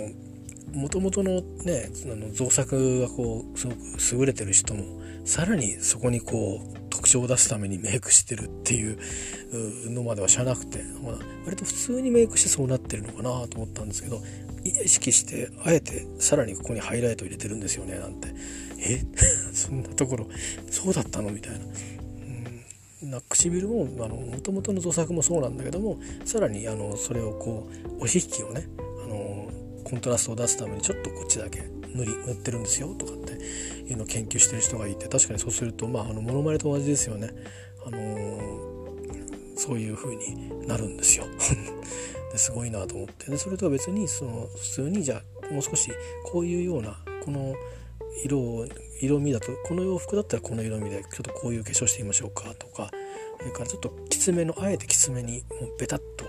[0.72, 3.78] もともとのねあの造作がこうすごく
[4.22, 8.98] 優れてる人もさらにそこにこう特徴を出すためにメイクしてるっていう
[9.90, 14.22] のまでは知らなくて、まあ、割と普通にメイクしてそうなってるのかなと思ったんですけど
[14.64, 18.28] 意識してあえてさらにここにハイライト入れてるんですよねなんて。
[18.82, 19.04] え？
[19.52, 20.26] そんなところ
[20.70, 21.30] そうだったの？
[21.30, 21.58] みたいな。
[23.02, 27.68] な唇ももともとの造作もそうなんだけどもさらにあのそれをこ
[27.98, 28.68] うお引きをね
[29.90, 31.62] コントラストを出すためにちょっとこっちだけ
[31.94, 37.30] 塗り塗ってるんですよとかっていうのを研究してる人がいて確かにそうするとまああのモノマネと同じですよね。
[37.84, 41.24] あのー、そういう風になるんですよ
[42.30, 45.90] ですごいなと思ってでそれとは別にその普通にじゃあもう少し
[46.30, 47.54] こういうようなこの
[48.24, 48.66] 色を
[49.00, 52.90] 色味だとこの洋服だったらこの色味でちょっとこういう化粧してみましょうかとか
[53.38, 56.26] それからちょっときつめのあえてきつめにもうベタッと,、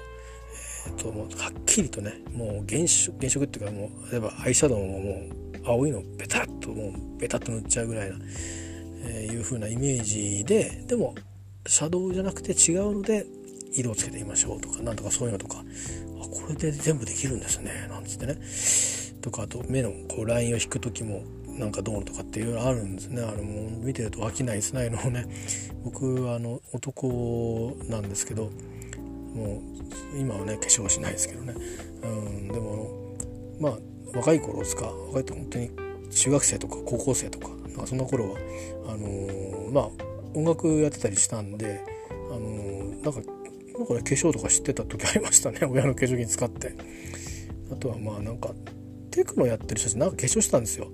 [0.88, 8.18] えー、とはっきりとねもう原色原色っていうかもう例えばアイシャドウももう青いのベタッともうベタッと塗っちゃうぐらいな、
[9.04, 11.16] えー、いう風なイメージででも
[11.68, 13.26] シャドウじゃなくて違うので
[13.74, 18.38] 色をつけてみましょうとかなんとかそういうのとかあこれで全部できるんですねなんつってね。
[19.22, 23.22] とかあと目のこうラインを引く時もなんかどうのとかっていろいろあるんですね。
[23.22, 25.28] あれも見てると飽きないですねのね。
[25.84, 28.50] 僕はあの男なんですけど
[29.34, 29.62] も
[30.14, 31.54] う今はね化粧しないですけどね。
[32.04, 33.16] うんでも
[33.60, 33.78] まあ
[34.14, 34.88] 若い頃ですか。
[34.88, 35.72] 若いって本当に
[36.12, 38.38] 中学生とか高校生とかなんかそんな頃は
[38.88, 39.90] あのー、まあ
[40.34, 41.84] 音楽やってたりしたんで
[42.30, 43.22] あのー、なんか
[43.78, 45.60] なんかね化粧とか知ってた時ありましたね。
[45.70, 46.74] 親の化粧品使って。
[47.72, 48.54] あとはまあなんか
[49.12, 50.92] テクノやってる人たちなんか化粧したんですよ。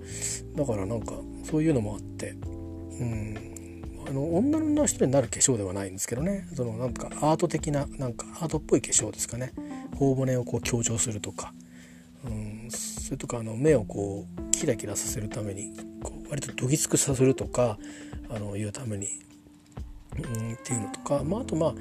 [0.54, 2.34] だからなんかそういうのもあって。
[3.00, 3.47] うん。
[4.08, 6.48] あの女の人になる化粧ではないんですけどね。
[6.54, 9.52] そのなんかアート的ななんかアートっぽい化粧ですかね。
[9.96, 11.52] 頬骨をこう強調するとか、
[12.24, 17.78] うん、それとかあの目をこうキラキラさせるためにこう割とどぎつくさせるとか
[18.30, 19.08] あのいうために、
[20.16, 21.74] うん、っていうのとか、まあ、あとまあ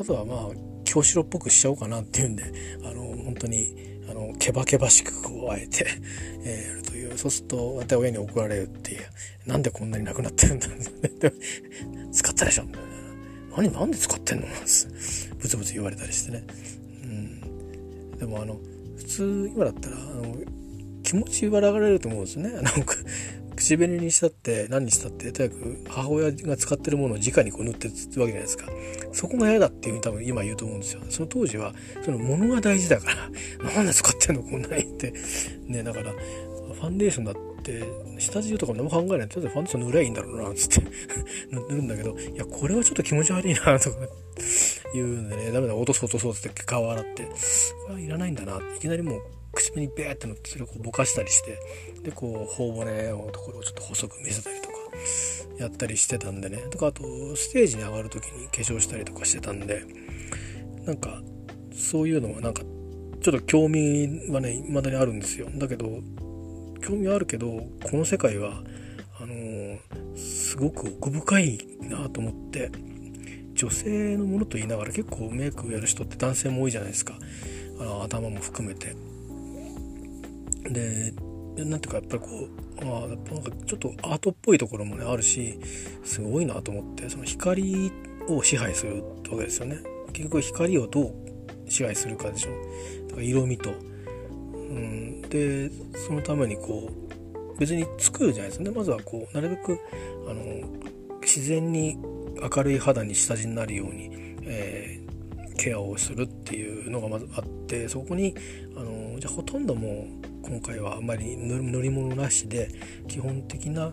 [0.00, 0.38] あとはまあ
[0.84, 2.44] 京城っぽくしちゃおうかなっていうんで
[2.84, 5.86] あの本当にあのケバケバしくこうあえて、
[6.44, 6.82] えー、やる
[7.18, 9.00] そうするとまた親に怒られるっていう。
[9.44, 10.68] なんでこんなになくなってるんだ。
[12.12, 12.64] 使ったでしょ。
[13.56, 14.46] 何なんで使ってんの。
[14.46, 16.44] ブツブツ言われたりしてね、
[17.02, 18.60] うん、でもあの
[18.98, 20.36] 普通今だったらあの
[21.02, 22.50] 気持ち笑われると思うんですね。
[22.50, 22.94] なんか
[23.56, 28.66] 口紅にしたって何にしたってとにかく母親が使ってるものを直にこう塗ってるわけじゃないですか。
[29.12, 31.00] そこが嫌だっていうふうに多分今言うと思うんですよ。
[31.10, 33.28] その当時はその物が大事だから。
[33.74, 35.12] なんで使ってんのこんなにって。
[35.66, 36.14] ねだから
[36.78, 37.82] ファンデーションだって
[38.18, 39.28] 下地とか何も考えない。
[39.28, 40.88] とりあえずファンデーション塗りゃいいんだろうなつって。
[41.50, 43.96] 塗るんだけどいやこれはちょっと気持ち悪いなとか
[44.94, 47.24] 言うんでねダメだ落とそう落とそうって顔洗って。
[47.24, 47.30] こ
[47.88, 48.60] れはいらないんだな。
[48.76, 51.58] いきなりもう口紅ベーってのってそれをこうぼかしたりして。
[52.02, 54.74] でこう頬骨のところをちょっと細く見せたりとか
[55.58, 56.58] やったりしてたんでね。
[56.70, 57.02] とかあと
[57.34, 59.82] ステージに上がる時に化粧したりとかしてたんで。
[60.84, 61.22] なんか
[61.70, 62.62] そういうのはなんか
[63.20, 65.48] ちょっと興味はね未だにあるんですよ。
[65.54, 66.00] だけど
[66.82, 68.62] 興味あるけどこの世界は
[69.20, 72.70] あのー、すごく奥深いなと思って
[73.54, 77.14] 女性のものと言いながら結構メイクをやる人って男性も多いじゃないですか。
[77.80, 78.94] あの頭も含めて。
[80.70, 81.12] で
[81.64, 82.48] なんていうかやっぱりこ
[82.80, 85.58] うあなんかちょっとアートっぽいところもねあるし
[86.04, 87.90] すごいなと思ってその光
[88.28, 89.78] を支配するわけですよね。
[90.12, 91.14] 結局光をどう
[91.68, 92.50] 支配するかでしょ
[93.08, 93.70] だから色味と、
[94.68, 95.70] うん、で
[96.06, 96.90] そのためにこ
[97.54, 98.70] う別に作るじゃないですね。
[98.70, 99.78] まずはこうなるべく
[100.28, 100.44] あの
[101.22, 101.98] 自然に
[102.40, 104.10] 明るい肌に下地になるように、
[104.42, 108.34] えー、ケアをするっていうのがまずあってそこに
[108.76, 112.70] あのじゃあほとんどもう今回はあまり乗り物なしで
[113.08, 113.92] 基本的な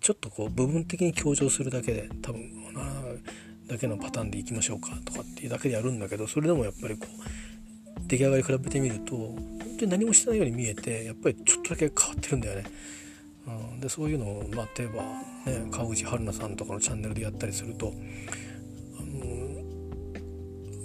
[0.00, 2.62] ちょっとこう部分的に強調するだけで多分
[3.66, 9.34] だけのパターンでいきましょうかとかっていうだけでやるんだけどそれでもやっぱりこう出来上がり比べてみると
[9.82, 12.64] 本当に何もしてないように見えてやっぱりちょっとだけ変わってるんだよね。
[13.46, 15.02] うん、でそういうのを、まあ、例えば、
[15.50, 17.92] ね、川口春奈さんとかのチャンネルでやったりすると
[18.96, 19.64] あの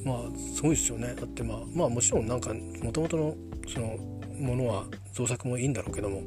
[0.04, 3.36] まあすごいですよねだってまあまあもちろんなんかもともとの
[3.68, 4.00] その
[4.40, 6.24] ものは造作もいいんだろうけども、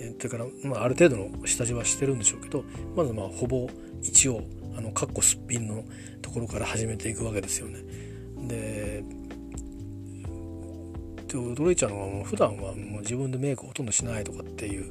[0.00, 2.64] えー、それから、まあ、ある程度の下地はしてるんでしょうけど
[2.96, 3.68] まずまあほぼ
[4.02, 4.42] 一応
[4.76, 5.84] あのかっこすっぴんの
[6.20, 7.78] ところから始めていくわけですよね。
[8.48, 9.04] で
[11.32, 14.90] で驚いちゃうのはもう普段はもう自分でメイクほとんどしないとかっていう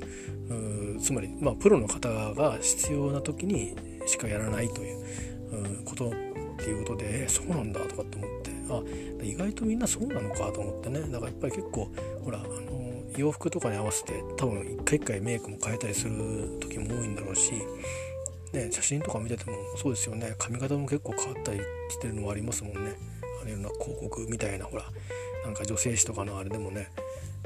[1.00, 3.76] つまり、まあ、プロの方が必要な時に
[4.06, 6.12] しかやらないということっ
[6.58, 11.00] ていうことで、えそうなんだとかって思ってあ意外とみんなそうなのかと思ってね。
[11.02, 11.90] だからやっぱり結構
[12.24, 17.54] ほらあの洋服とかに合わせて多分一回一回メイクも変えたりする時も多いんだろうし、
[18.54, 20.36] ね、写真とか見ててもそうですよね。
[20.38, 22.96] 髪型も結構変わったりしてるのもありますもんね。
[23.42, 24.84] あれような広告みたいなほら
[25.44, 26.90] なんか女性誌とかのあれでもね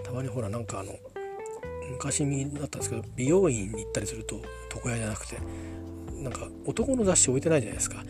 [0.03, 0.97] たまにほらなんかあの
[1.91, 4.41] 昔見だったんですけど美容院に行ったりすると
[4.73, 5.37] 床屋じゃなくて
[6.23, 8.03] なんか男の雑誌置いてないじゃないですか。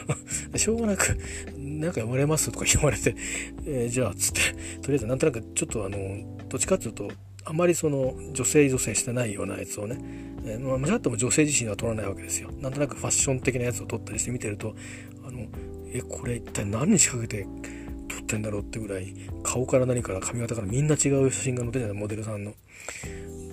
[0.56, 1.18] しょうがなく
[1.56, 3.16] なんか読まれますとか言われて、
[3.66, 4.40] えー、じゃあつって
[4.82, 5.98] とりあえずなんとなくちょっとあの
[6.48, 7.10] どっちかっていうと
[7.44, 9.98] あまりその女性女性してないようなやつをね、
[10.44, 12.50] えー、まあ、間違っても女性自身は撮らないわけですよ。
[12.60, 14.76] なんとなくファッション的なやつを撮ったりして見てると
[15.26, 15.46] あの
[15.90, 17.48] えこれ一体何に仕掛けて
[18.34, 22.52] ってんだろうってぐらい顔から何から髪型からみんな違う写真が載ってるじゃないモデルさんの。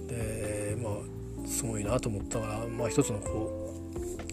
[0.07, 3.75] でまあすごいなと思ったからまあ一つのこ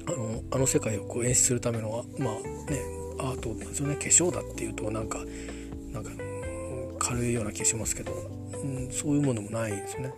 [0.06, 2.34] うあのあの世界をこう演出するためのまあ
[2.70, 2.80] ね
[3.18, 5.18] アートなんですよね化粧だっていうとなんか
[5.92, 6.11] なんか
[6.98, 8.12] 軽いような気がしますけど、
[8.62, 10.12] うん、そういうものもないですね。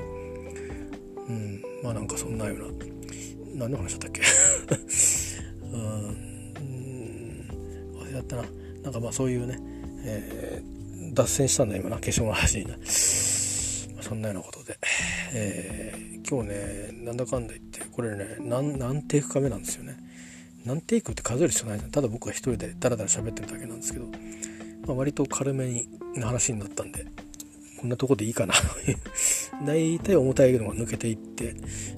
[1.29, 2.65] うん、まあなんかそんなような
[3.67, 4.23] 何の話だったっけ？
[5.73, 6.31] うん
[7.95, 8.45] 忘れだったな
[8.83, 9.61] なんかまあそういうね、
[10.05, 11.97] えー、脱線したんだ今な。
[11.97, 14.79] 化粧の話になそんなようなことで、
[15.33, 19.97] えー、今日ねなんだかんだ言ってこれね何何テイクか目なんですよね。
[20.65, 24.07] 何テイクって数える必要ないただ僕は一人でダラダラ喋ってるだけなんですけど、
[24.87, 25.89] まあ、割と軽めに
[26.21, 27.07] 話になったんで
[27.81, 28.55] こんなとこでいいかな。
[29.65, 31.55] 大体重たいのが抜けていって、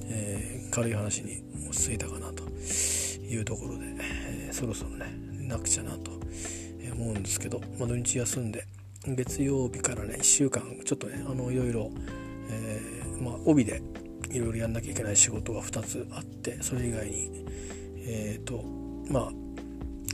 [0.09, 5.07] えー、軽い話に落ち着いたかなというところで、えー、そろそろね
[5.41, 6.12] なくちゃなと。
[6.93, 8.67] 思うんですけど、まあ、土日休んで
[9.07, 11.91] 月曜日からね1週間ちょっとねあのいろいろ、
[12.51, 13.83] えー、まあ、帯で
[14.31, 17.45] いろいろやんなきゃいけない仕事が2つあってそれ以外に
[17.99, 18.65] えっ、ー、と
[19.11, 19.33] まあ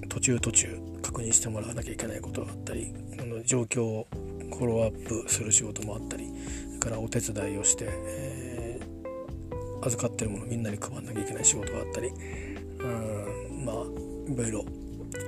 [0.09, 4.07] 途中途中確認してもらわなきゃいけないことがあったりあの状況を
[4.51, 6.33] フォローアップする仕事もあったり
[6.67, 14.65] それからお手伝いをして、えー、預かってるものみんなに配んなきゃいけない仕事があったりうんまあいろいろ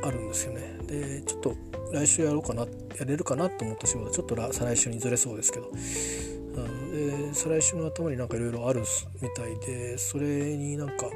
[0.03, 0.77] あるんですよね。
[0.87, 1.57] でちょっと
[1.93, 8.83] 来週やろうかなやれるかなと思った仕事ちょっと再来週にずれそうですけど、うん、で再来週の頭になんかいろいろある
[9.21, 11.07] みたいでそれになんか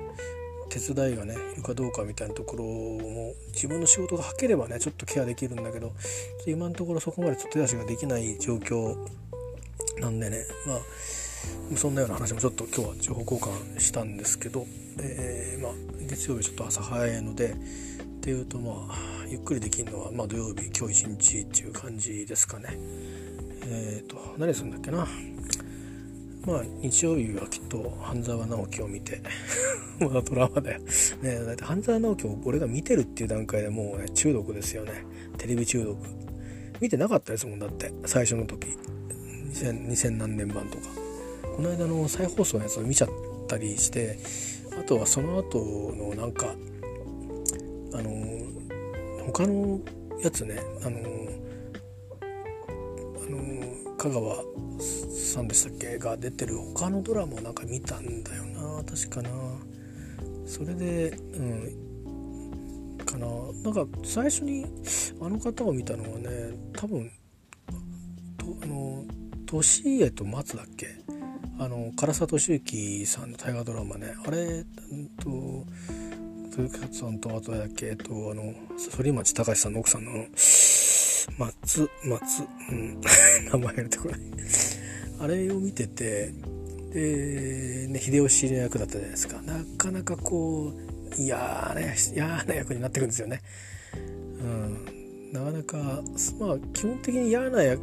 [0.71, 5.93] 手伝いがねいるかどうかみたいなところも自分の仕事がはければねちょっとケアできるんだけど
[6.47, 8.97] 今のところそこまでちょっと手出しができない状況
[10.01, 10.79] なんでねまあ
[11.77, 14.67] そんなような話もちょっと今日は情報交換したんですけど、
[14.99, 15.73] えー、まあ、
[16.09, 17.55] 月曜日ちょっと朝早いので
[18.25, 18.97] っていうとまあ
[19.29, 22.79] ゆっくりできるのは、まあ、土曜日今日一日っていう感じですかね。
[23.67, 25.07] えっ、ー、と何するんだっけな
[26.47, 29.21] まあ日曜日はきっと半沢直樹を見て
[30.01, 30.81] まだドラマだよ。
[31.21, 35.05] ねだって半沢直樹を俺が見てるっていう段階でもうね中毒ですよね。
[35.37, 35.99] テレビ中毒。
[36.81, 38.69] 見てなかったですもんだって最初の時
[39.53, 40.85] 2000, 2000何年版とか。
[41.57, 43.11] この間の再放送のやつを見ちゃっ
[43.49, 44.19] たりして
[44.81, 46.55] あとはその後のなんか
[47.95, 48.11] あの
[49.27, 49.81] 他の
[50.23, 50.99] やつねあの
[53.17, 54.37] あの香川
[54.81, 55.99] さんでしたっけ？
[55.99, 58.83] が出てる他のドラマをなんか見たんだよな。
[58.85, 59.31] 確かな。
[60.47, 62.99] それでうん。
[63.07, 63.27] かな。
[63.63, 64.67] なんか最初に
[65.21, 66.29] あの方を見たのはね
[66.77, 67.11] 多分
[68.37, 69.05] とあの
[69.85, 70.89] 利家と松だっけ？
[71.59, 74.15] あの唐沢俊之さんの大河ドラマね。
[74.27, 74.65] あれ
[75.23, 75.65] と
[76.59, 78.55] 豊勝さんとあとだっけえっとあの
[78.97, 80.13] 反町隆史さんの奥さんの
[81.39, 83.01] 松松うん
[83.53, 84.21] 名前出てこない
[85.21, 86.33] あれを見てて
[86.93, 91.81] で、ね、秀吉の役だったじゃないですかなかなかこう嫌な
[92.15, 93.41] 嫌な役になってくるんですよね。
[94.41, 96.03] うん、なかなか
[96.39, 97.81] まあ基本的に嫌な役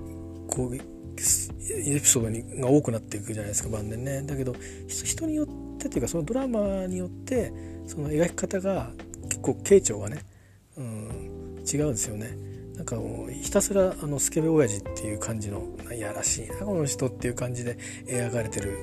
[0.47, 4.21] こうエピソードにが多くなっていくじゃないですか晩年ね。
[4.23, 4.55] だけど
[4.87, 7.53] 人によってっていうかそのドラマによって
[7.91, 8.89] その描き方が
[9.23, 10.23] 結構慶長がね、
[10.77, 12.37] うん、違うんですよね。
[12.77, 15.61] なんかもうひたすらあのスケベ親父っていう感じの
[15.93, 18.77] いやらしいなこの人っていう感じで描かれてる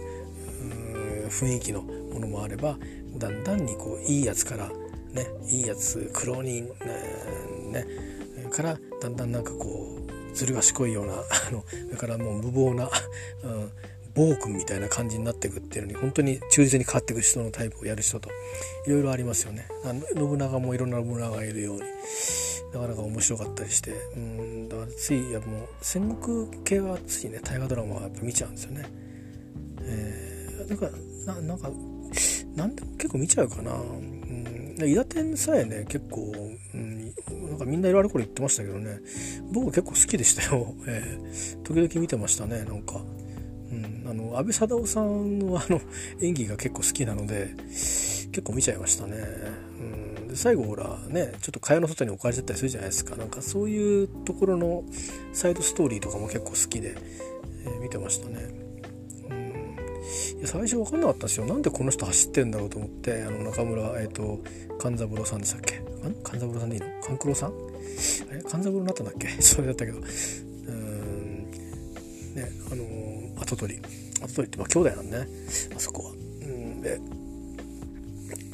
[1.31, 2.77] 雰囲気のものもあれば
[3.17, 6.69] だんだんにこういいやつからねいいやつ苦労人
[7.73, 7.87] ね
[8.51, 9.99] からだんだんなんかこ
[10.31, 11.17] うずる賢いようなあ
[11.51, 12.91] のそれからもう無謀な、
[13.43, 13.71] うん、
[14.19, 18.31] 暴君みたいな感じになっていくっていうのに本当に忠実に変わっていく人のタイプをやる人と
[18.87, 19.69] いろいろありますよね。
[19.85, 21.83] あの信長もいろんな信長がいるように
[22.73, 28.87] なかなか面白かったりしてうんだからついやもう戦国系はついね大河ドラマはやっぱ見ちゃうんですよね。
[29.83, 30.91] えー、だか
[31.27, 31.71] らななんか
[32.57, 33.73] 何でも結構見ちゃうかな。
[33.73, 34.19] うん
[34.87, 36.33] 伊達天さえね結構、
[36.75, 37.15] うん、
[37.49, 39.01] なんかみんないろいろこれ言ってましたけどね
[39.51, 43.01] 僕結構好きでしたよ、えー、時々見てましたねなんか、
[44.07, 45.81] あの安倍貞夫さんのあの
[46.21, 49.17] 演技が結構好きなので結構見ちゃいましたね、
[49.81, 50.29] うん。
[50.29, 53.17] で最後ほらねちょっと蚊帳の外に置かれちゃったりするじゃないですか。
[53.17, 54.85] なんかそういうところの
[55.33, 56.97] サイドストーリーとかも結構好きで、
[57.65, 58.49] えー、見てましたね。
[59.31, 59.79] うん。
[60.39, 61.47] いや最初分かんなかったんですよ。
[61.47, 64.41] なんでこの人走ってんだろうと思ってあの中村えっ、ー、と
[64.79, 65.83] 勘三郎さんでしたっけ？
[66.23, 66.87] 勘三郎さんでいいの？
[67.03, 67.51] 勘九郎さん？
[67.51, 68.43] あれ？
[68.43, 69.29] 勘三郎になったんだっけ？
[69.43, 69.99] それだったけど。
[69.99, 70.05] うん。
[72.35, 73.08] ねあのー、
[73.41, 73.83] 跡取り。
[74.23, 75.27] 跡取りってまあ兄弟なんでね。
[75.77, 76.13] あそこは。
[76.13, 77.01] うんで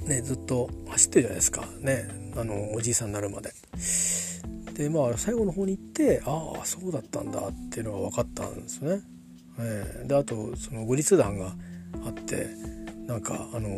[0.07, 1.69] ねずっと走ってるじゃないですか。
[1.81, 3.53] ねあのおじいさんになるまで。
[4.75, 9.03] でまあ最後の方に行ってああそうだったんだっていうのが分かったんですよね。
[9.59, 11.55] えー、であとその後日談が
[12.05, 12.49] あって
[13.07, 13.69] なんかあの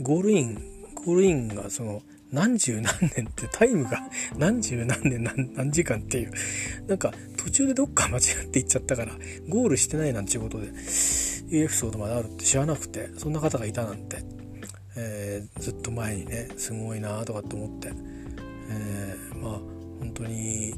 [0.00, 0.54] ゴールイン
[0.94, 4.00] ゴールインがその何十何年ってタイムが
[4.38, 6.32] 何十何年何何時間っていう。
[6.88, 7.12] なんか
[7.42, 9.12] 途中でどっか間違って行っちゃったから
[9.48, 14.18] ゴールしてないなんていうことでいうエピソードまであるって知らなくてそんな方がいたなんて、
[14.96, 17.92] えー、ずっと前にねすごいなとかって思って、
[18.70, 19.52] えー、まあ
[19.98, 20.74] 本当に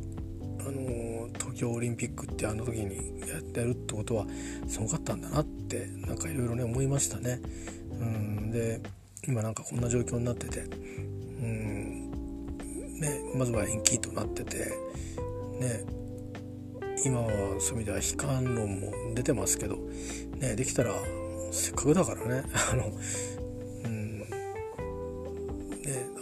[0.60, 4.26] あの東京オリンピックってあの時にやってるってことは
[4.66, 7.40] すごかったんだなってなんかいろいろね思いましたね。
[8.00, 8.80] うんで
[9.26, 10.62] 今なんかこんな状況になってて、う
[11.46, 12.10] ん
[13.00, 14.58] ね、まずは延期となってて、
[15.60, 15.84] ね、
[17.04, 17.28] 今は
[17.60, 19.76] そういう意味では悲観論も出てますけど、
[20.38, 20.94] ね、できたら
[21.52, 22.44] せっかくだからね。
[22.72, 22.92] あの、
[23.84, 24.18] うん。
[24.20, 24.26] ね、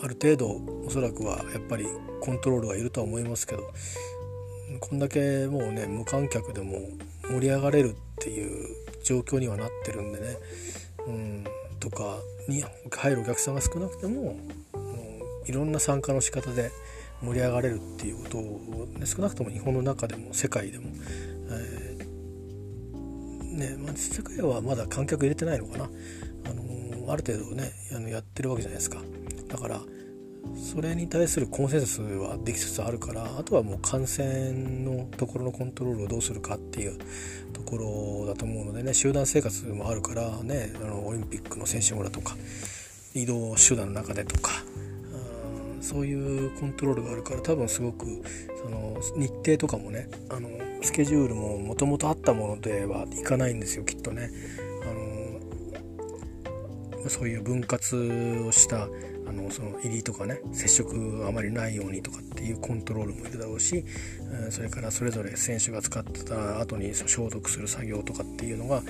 [0.03, 1.87] ある程度おそらくはやっぱり
[2.21, 3.73] コントロールがいるとは思いますけど
[4.81, 6.79] こんだけもうね無観客でも
[7.31, 8.69] 盛り上がれるっていう
[9.05, 10.37] 状況にはなってるんでね、
[11.07, 11.45] うん、
[11.81, 12.19] とか
[12.49, 14.37] に入るお客さんが少なくても
[15.47, 16.71] いろんな参加の仕方で
[17.23, 20.87] 盛り上がれるっていうことを、ね、少なくとも日本の中でも世界でも、
[21.51, 25.89] えー、ねまあ、世界はまだ観客入れてないのかな、あ
[27.05, 28.99] のある程度ねあのやってるわけじゃないですか。
[29.49, 29.81] だから
[30.57, 34.53] それに対するコンセンサスはできつつあるからあとはもう感染
[34.85, 36.99] のところのコントロールをどうするかっていう
[37.53, 42.37] ところだと思うのでね集団生活もあるからねあのオリンピックの選手村とか
[43.15, 44.53] 移動手段の中でとか
[45.83, 48.07] そういうコントロールがあるから多分すごく
[48.63, 50.49] その日程とかもねあの
[50.83, 54.31] スケジュールももともとあったものではいかないんですよきっとね。
[54.83, 54.87] あ
[57.05, 58.89] のそういう分割をした
[59.27, 63.85] あのその入りとかね接触あまりないようにとかっていうコントロールもいるだろうし、
[64.45, 68.83] うん、それからそれぞれ選手が使ってた後に消毒する作業とかっていうのが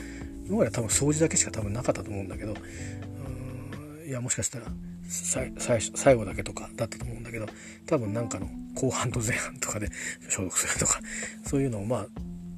[0.47, 4.67] 今までは多分掃除だけしか多分なかったと思うんだけど、うん、いやもしかしたら
[5.13, 7.47] 最最後だけとかだったと思うんだけど
[7.87, 9.89] 多分なんかの後半と前半とかで
[10.29, 11.01] 消毒するとか
[11.45, 12.09] そういうのをまあ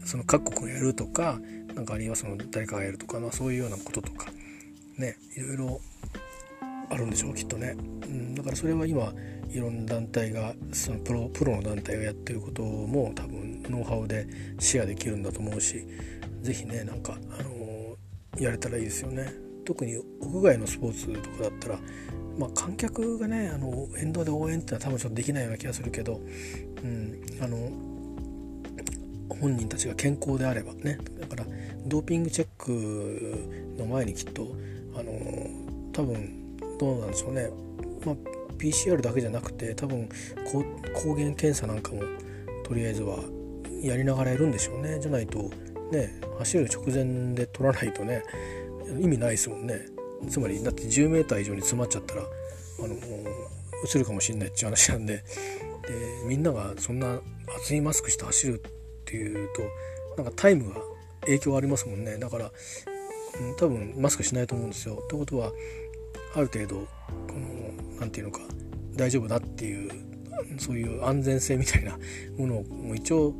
[0.05, 1.40] その各国がやるとか
[1.74, 4.30] なんかあるいはその誰かがやるとか、まあ、そういうようなこととか
[4.96, 5.80] ねいろいろ
[6.90, 9.12] あるんでしょうきっとね、うん、だからそれは今
[9.50, 14.26] いろんな団体がそのプロプロの団体がやってることも多分ノウハウで
[14.59, 15.86] シェアできるんだと思うし
[16.44, 19.32] 是非ねなんか、あのー、やれたらいいですよね。
[19.64, 21.78] 特に屋外のスポーツとかだったら、
[22.39, 26.20] まあ、観客がねあの沿道で応援ってのは多分ちょっとできないような気がするけど、
[26.82, 27.57] うん、あの
[29.41, 31.45] 本人たちが健康であればねだから
[31.87, 34.49] ドーピングチェックの前にきっと
[34.97, 35.12] あの
[35.93, 37.51] 多分どうなんでしょうね、
[38.05, 38.14] まあ、
[38.59, 40.09] PCR だけじゃなくて多分
[40.95, 42.03] 抗原検査なんかも
[42.64, 43.18] とりあえずは
[43.82, 44.99] やりながらやるんでしょうね。
[44.99, 45.51] じゃないと
[45.93, 48.22] ね走る直前で取らないとね
[48.99, 49.93] 意味ないですもんね。
[50.29, 52.27] つまりだって 10m 以上に詰まっちゃったらあ
[52.87, 55.23] の映るかもしれないっていう話なんでで
[56.27, 57.21] みんながそんな
[57.59, 58.71] 厚いマスクして走るっ
[59.05, 60.81] ていうとなんかタイムが
[61.23, 62.51] 影響ありますもんねだから、
[63.41, 64.97] うん、多分マスクしないと思うんですよ。
[65.09, 65.53] ということは
[66.35, 66.87] ある程度こ
[67.35, 68.41] の何て言うのか
[68.97, 69.91] 大丈夫だっていう
[70.59, 71.99] そういう安全性みたいな
[72.37, 73.35] ものを一応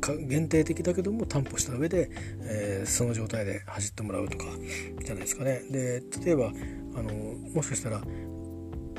[0.00, 2.10] 限定的だけども担保した上で、
[2.42, 4.44] えー、その状態で走ってもらうとか
[5.04, 5.62] じゃないですかね。
[5.70, 6.52] で例えば
[6.94, 7.12] あの
[7.54, 8.02] もしかしたら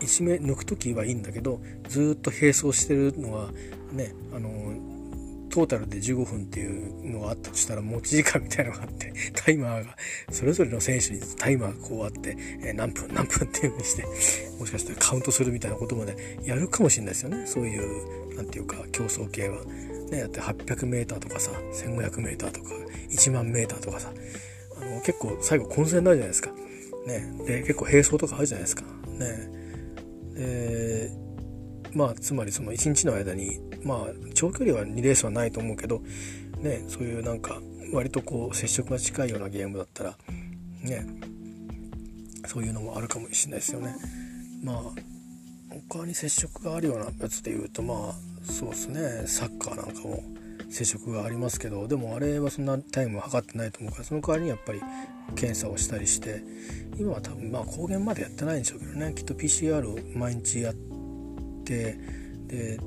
[0.02, 3.52] 一目抜く時はいいんだけどずっと並走してるのは
[3.92, 4.50] ねあの
[5.50, 9.96] トータルで15分っていうのがあったとしたら持ち時間みたいなのがあって タイマーが
[10.32, 14.06] それぞれの選手にタイマーがこうあって、え、何分何分っていう風にして
[14.60, 19.62] もしかしたらカウントするみたいなことまでやるかもしれないですよねそういう何て言うか競争系は。
[20.12, 22.70] ね、だって 800m とかさ 1500m とか
[23.10, 24.12] 1万 m とかさ
[24.82, 26.52] あの結構最後混戦になるじゃないですか。
[27.06, 28.84] ね、で結構並走とかあるじゃないですか。
[28.84, 29.50] ね、
[30.36, 31.12] で
[31.94, 36.02] まあつまりその1日の間にまあ長距離は2レースはないと思うけど
[36.60, 37.62] ねそういうなんか
[37.94, 40.18] 割とこう接触が近いようなゲームだったら
[40.84, 41.06] ね
[42.46, 43.96] そういうのもあるかもしれないですよね。
[44.64, 44.82] まあ
[45.90, 49.24] 他に接触があるようなやつでいうとまあそうですね。
[49.28, 50.24] サッカーなんかも
[50.70, 54.82] 接触がありますけどでもあれはそんなタイムは測ってないと思うからその代わりにやっぱり
[55.36, 56.44] 検査をしたりして
[56.98, 59.14] 今は多分まあ抗原までやってないんでしょうけどね。
[59.16, 60.74] きっと PCR を毎日やっ
[61.66, 61.98] て
[62.48, 62.80] で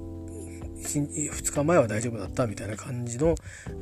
[0.83, 3.35] 2日前は大丈夫だったみたいな感じの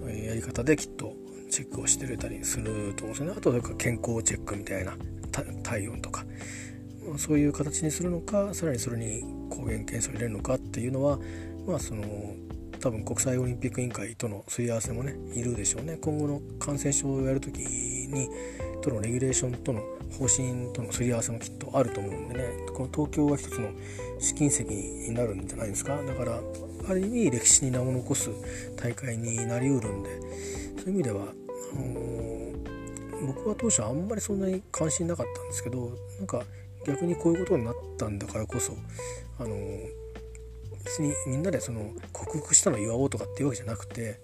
[0.07, 1.15] やり方できっと
[1.51, 3.35] チェックをしてれたりすると思うんですよね。
[3.37, 4.97] あとか健康チェックみたいな
[5.63, 6.25] 体温とか。
[7.17, 11.19] そういう形にするのかさらにそれに抗原検査を入れるのかっていうのは
[11.67, 12.05] まあその
[12.81, 15.99] 多分国際オリンピック委員会とのすり合わせもねいるでしょうね。
[16.01, 18.29] 今後の感染症をやるときに
[18.83, 19.81] とのレギュレーションとの
[20.19, 22.45] 方針とのすり合わせもきっとあると思うんでね。
[22.75, 23.71] この東京は一つの
[24.19, 26.03] 試金石になるんじゃないですか。
[26.03, 26.41] だから
[26.89, 28.31] ある意味歴史に名を残す
[28.77, 30.11] 大会になりうるんで
[30.79, 31.25] そういう意味ではあ
[31.77, 36.43] のー、僕は当初あんまりそんなに関心なかったんですけどなんか
[36.87, 38.73] 逆にこういうことになったんだからこそ
[39.39, 39.89] あのー、
[40.85, 44.21] 別にみんなでその克服したのを祝おうとかっていうわけじゃなくて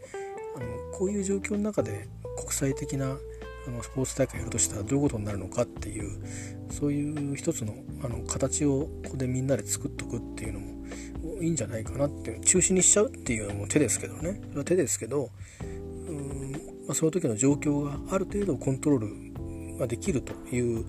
[0.56, 0.66] あの
[0.98, 3.16] こういう状況の中で国際的な
[3.66, 6.18] あのスポーツ大会やるとしたらどういうことになるのかっていう
[6.70, 14.40] そういう一つのあの形をここでみんなで作っとくっていうのもいいんじゃないかなっていう中止にしちゃうっていうのも手ですけどね。
[14.48, 15.30] それは手ですけど
[16.08, 16.52] うん、
[16.86, 20.86] まあ、その時の状況がある程度コントロールができるという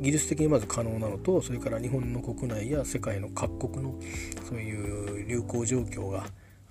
[0.00, 3.94] 技術的にまず可能なのとそれから日本の国内や世界の各国の
[4.48, 6.26] そういう流行状況が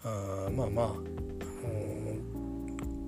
[0.05, 0.87] あまあまあ、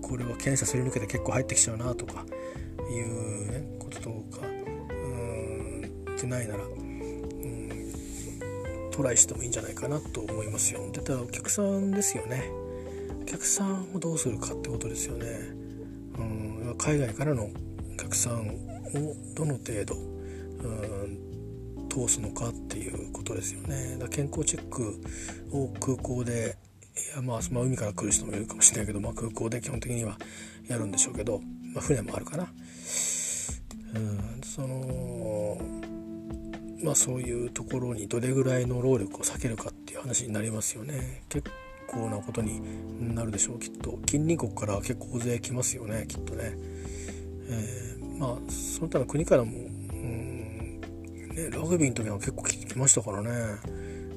[0.02, 2.24] これは検査すり抜けて結構入ってきちゃうなとか
[2.90, 7.92] いう、ね、こととかうんってないならうん
[8.92, 10.90] トライしてもいいんじゃないかなと思いますよ。
[10.94, 12.50] でただお客さんですよね。
[13.24, 15.26] お客さんをどうするかってことですよね。
[16.18, 17.50] うん海外からの
[17.94, 21.36] お客さんをどの程度うん
[21.90, 23.98] 通すのかっていうことですよね。
[23.98, 25.02] だ健康チェック
[25.52, 26.58] を空港で
[27.14, 30.18] いやまあ、まあ、海から来る人もいるかもしれないけど、まあ、空港で基本的には
[30.68, 31.42] やるんでしょうけど、
[31.74, 32.48] まあ、船もあるかな。
[33.96, 35.58] うんその
[36.84, 41.50] まあ、そういうところにどれぐらいの労力を避けるかっていう話になりますよね結
[41.88, 42.62] 構なことに
[43.16, 46.54] なるでしょうきっと近隣国から結構大勢来ますよねきっとね、
[47.50, 50.80] えー、まあその他の国からも、うん
[51.34, 53.30] ね、ラグビーの時は結構来ましたからね。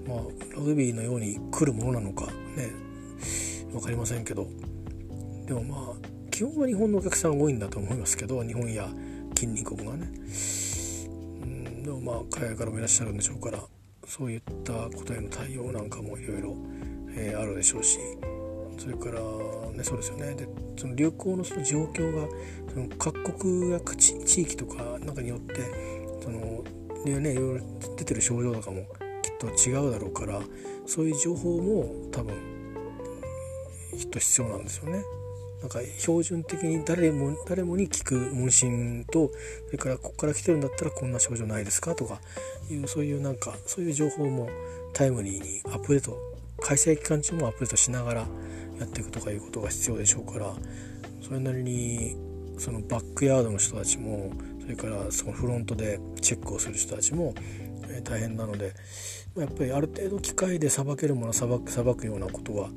[0.07, 0.19] まあ
[0.55, 2.27] ラグビーのように来るものなのか
[2.57, 2.73] ね
[3.73, 4.47] 分かりませんけど。
[5.47, 8.89] でもまあ基本は日本のお客さんが多いんだと思いますけど日本や
[9.35, 10.11] 近隣国がね。
[11.43, 13.63] うんでもまあ海外からもいらっしゃるんでしょうから
[14.07, 16.57] そういったことへの対応なんかもいろいろ
[17.39, 17.99] あるでしょうし
[18.79, 19.21] それから
[19.73, 22.29] ねそうですよねでその流行のその状況が
[22.73, 25.55] その各国や地域とかなんかによって
[26.23, 26.65] その
[27.05, 27.65] ねいろいろ
[27.97, 28.87] 出てる症状とかも
[29.23, 30.41] きっと違うだろうから
[30.87, 32.35] そういう情報も多分
[33.99, 35.03] きっと必要なんですよね。
[35.61, 39.33] なんか標準的に誰も誰もに聞く問診と
[39.67, 41.97] それからここから来てるんだったらこんな症状ないですか？
[41.97, 42.21] とか
[42.71, 44.49] いうそういうなんかそういう情報も
[44.93, 46.17] タイムリーにアップデート
[46.61, 48.21] 開催期間中もアップデートしながら
[48.79, 50.55] やっていくとかいうことが必要でしょうから
[51.23, 52.17] それなりに
[52.59, 57.35] そのバックヤードの人たちもそれからそのフロントでチェックをする人たちも
[58.05, 58.75] 大変なので
[59.37, 62.71] やっぱりある程度機械でさばけるものさばくようなことは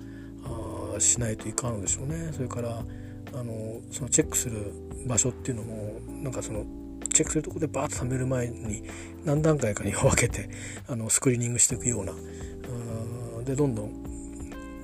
[1.00, 2.30] しないといかんのでしょうね。
[2.34, 2.84] それから
[3.34, 4.72] あのそのチェックする
[5.08, 6.66] 場所っていうのもなんかその
[7.14, 8.84] チェックするとこでバーッと冷める前に
[9.26, 10.50] 何段階かに分けて
[10.88, 12.14] あのスクリーニングしていくような
[13.44, 13.92] でどんどん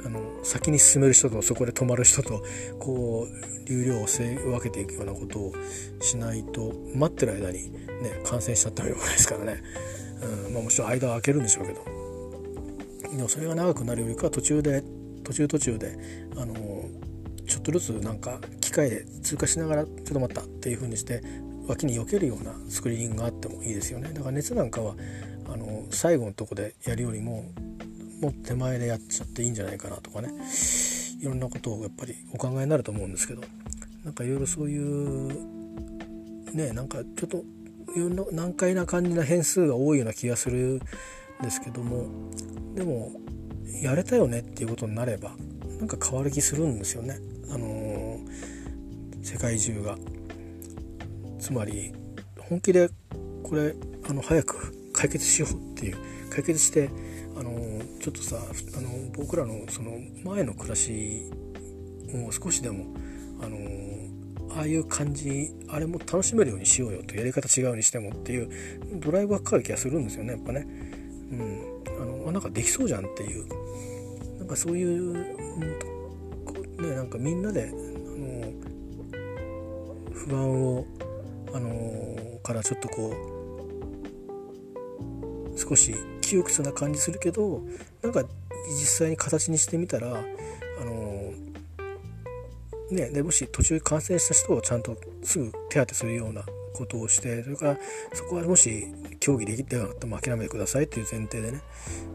[0.05, 2.43] あの先に進める人とそこで止まる人と
[2.79, 5.53] こう流量を分けていくようなことを
[5.99, 9.61] しないと待ってる間にね感染しちゃったらよくないですからね、
[10.45, 11.97] うんまあ、もちろん間は空けるんでしょうけど。
[13.15, 14.83] でもそれが長くなるよりかは途中で
[15.23, 15.97] 途中途中で
[16.35, 16.53] あの
[17.47, 21.23] ちょっとずつなんか機械で通過しながらちょっと待ったっていう風にして
[21.67, 24.11] 脇に避けるようなスクリーニングがあってもいいですよね。
[24.13, 24.95] だから熱なんかは
[25.51, 27.45] あの最後のとこでやるよりも
[28.21, 30.29] もっと手前でやっちゃっていいんじゃないかなとかね。
[31.19, 33.41] いろんなことをやっぱりお考えになると思うんですけど。
[34.03, 37.43] なんかいろいろそういうねなんかちょっと
[37.93, 42.07] いろんな難解な感じな変数が多いような気がするんですけども。
[42.75, 43.11] でも
[43.81, 45.35] やれたよねっていうことになれば
[45.79, 49.97] なんか変わる気するんですよね、あのー、世界中が。
[51.39, 51.93] つまり
[52.39, 52.89] 本気で
[53.43, 53.75] これ
[54.09, 55.97] あの早く解決しようっていう
[56.29, 56.89] 解決して
[57.39, 59.91] あの、ちょっとさあの僕らのその
[60.23, 61.29] 前の暮らし
[62.27, 62.85] を少しでも
[63.41, 63.57] あの、
[64.55, 68.49] ああいう感じあれも楽しめるようにしようよとやり方違うにしてもっていう
[68.99, 70.67] ドライブがかかる気がするんですよねやっぱね。
[71.31, 73.47] うんあのなんかできそうじゃんっていう
[74.37, 75.21] なんかそういう、うん、
[76.77, 78.53] ねなんかみんなであの
[80.13, 80.85] 不安を
[81.53, 83.13] あのからちょっとこ
[85.55, 85.95] う少し
[86.27, 87.61] 窮屈な感じするけど
[88.01, 88.23] なんか
[88.67, 90.13] 実際に形にしてみたらあ
[90.83, 91.33] の
[92.91, 97.77] ねでもし途中感染した人をちゃんとすぐ手当てするようなことをしてそれから
[98.13, 98.87] そこはもし
[99.19, 101.61] 競技できてなかったら諦めてくださいっていう前提でね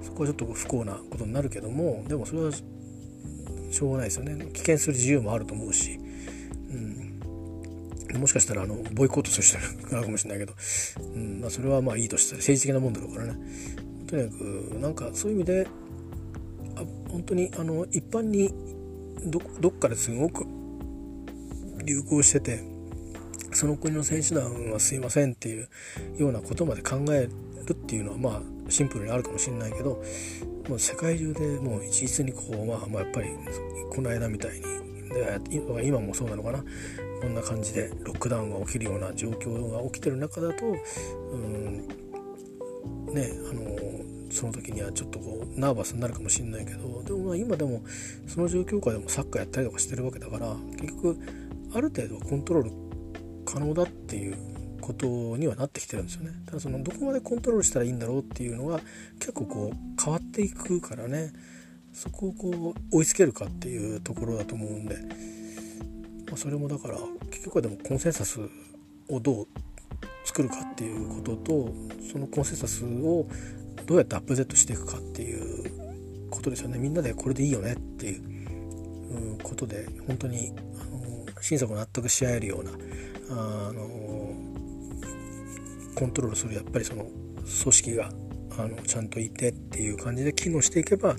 [0.03, 5.99] そこはちょっと不幸なことになるけどもでもそれはしょうがないですよね危険する自由もあると思うし、
[8.13, 10.55] うん、もしかしたらあのボイコットする人があるかもしれないけど、
[11.15, 13.39] うんまあ、それはまあいいとして政治的なもんだろうからね
[14.13, 14.43] とにかく
[14.79, 15.67] なんかそういう意味で
[16.77, 18.53] あ本当にあの一般に
[19.25, 20.45] どどっかですごく
[21.87, 22.63] 流行してて
[23.53, 25.69] その国の選手団はすいませんっていう
[26.19, 27.23] ようなことまで考え
[27.67, 30.03] るっていうのはまあシンプルにあるかもしれないけど
[30.69, 33.31] もう世界中でもう一律にこう、まあ、まあやっぱり
[33.91, 34.63] この間みたいに
[35.09, 36.63] で今もそうなのかな。
[37.23, 41.87] こんな感じでロックダウンが起きるような状況が起きてる中だとうん
[43.15, 44.02] ねあの
[44.33, 47.83] その時にはちょっとこうナーバスになるかもしれないけどでもまあ今でも
[48.26, 51.18] その状況下でもサッカーやったりとかしてるわけだから結局
[51.74, 52.72] ある程度コントロール
[53.45, 54.37] 可能だっていう
[54.80, 55.07] こと
[55.37, 56.33] にはなってきてるんですよね。
[56.47, 58.80] ただそのどこまでコントロールしたらいいんだろうっていうのが
[59.18, 61.33] 結構こう変わっていくからね
[61.93, 64.97] そこをこう追いつけるかっていうところだと思うんで、
[66.26, 66.99] まあ、それもだから
[67.30, 68.41] 結局はでもコンセンサス
[69.09, 69.49] をどう
[70.24, 71.68] 作るかっていうことと
[72.11, 73.26] そのコンセンサスを
[73.87, 76.78] どうやってアップデートしていくかっていうことですよね。
[76.78, 82.70] みんなでこれでいいよねっていうことで本当にあの心底納得し合えるような
[83.30, 84.33] あの
[85.95, 88.11] コントロールするやっぱりその組織が
[88.59, 91.16] あのちゃんといてっていう感じで機能していけば、うん、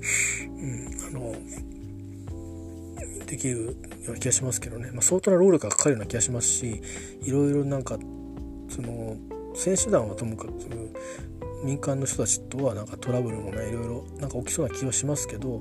[1.07, 1.33] あの
[3.25, 3.71] できるよ
[4.09, 6.81] うな気がしますけどね、まあ、相当な労力がかかるような気がしますし
[7.23, 7.97] いろいろなんか
[8.69, 9.17] その
[9.55, 10.51] 選手団はともかく
[11.63, 15.59] 民間の人たちとはなんかトラブルもねいろいろなんか起きそうな気はしますけど、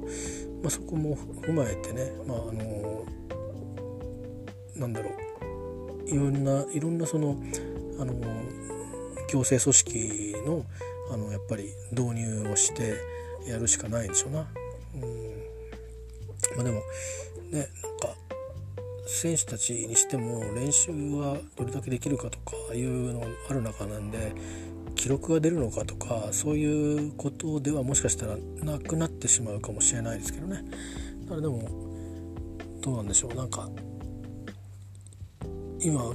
[0.62, 3.04] まあ、そこも踏まえてね、まあ、あの
[4.76, 7.40] なんだろういろんないろんなその
[7.98, 8.14] あの
[9.30, 10.64] 行政組織の
[11.12, 12.94] あのやっぱり導入をして
[13.46, 14.46] やるしかないんでしょうな。
[14.94, 15.42] うん
[16.56, 16.82] まあ、でも
[17.50, 18.14] ねなんか
[19.06, 24.32] 選手たちにしても練習はどれだけできるかとかいうのがある中なんで
[25.02, 30.62] 記録が出るのかとかそういうことではもしかしたらなくなってしまうかもしれないですけどね。
[31.24, 31.68] だからでも
[32.80, 33.68] どうなんでしょうなんか
[35.80, 36.14] 今は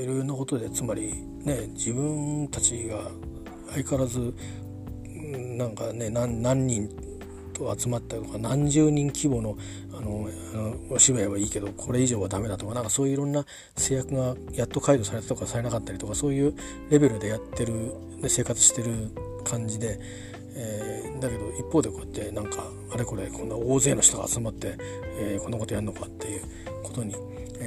[0.00, 3.10] いろいろなことでつまりね自分たちが
[3.72, 4.32] 相変わらず
[5.56, 6.88] なんかね何何人
[7.54, 9.58] と集まったりとか何十人規模の
[9.98, 10.28] あの
[10.90, 13.44] お芝居はいいけどこれ以上はダメだとかなんかそういういろんな
[13.76, 16.54] 制約がやっと解除されたとかされなかったりとかそういう
[16.90, 19.10] レベルでやってるで生活してる
[19.44, 19.98] 感じで、
[20.54, 24.76] えー、だけど一方でこうやってなんかあれこれこんな大勢の人が集まって、
[25.18, 26.42] えー、こんなことやるのかっていう
[26.82, 27.14] ことに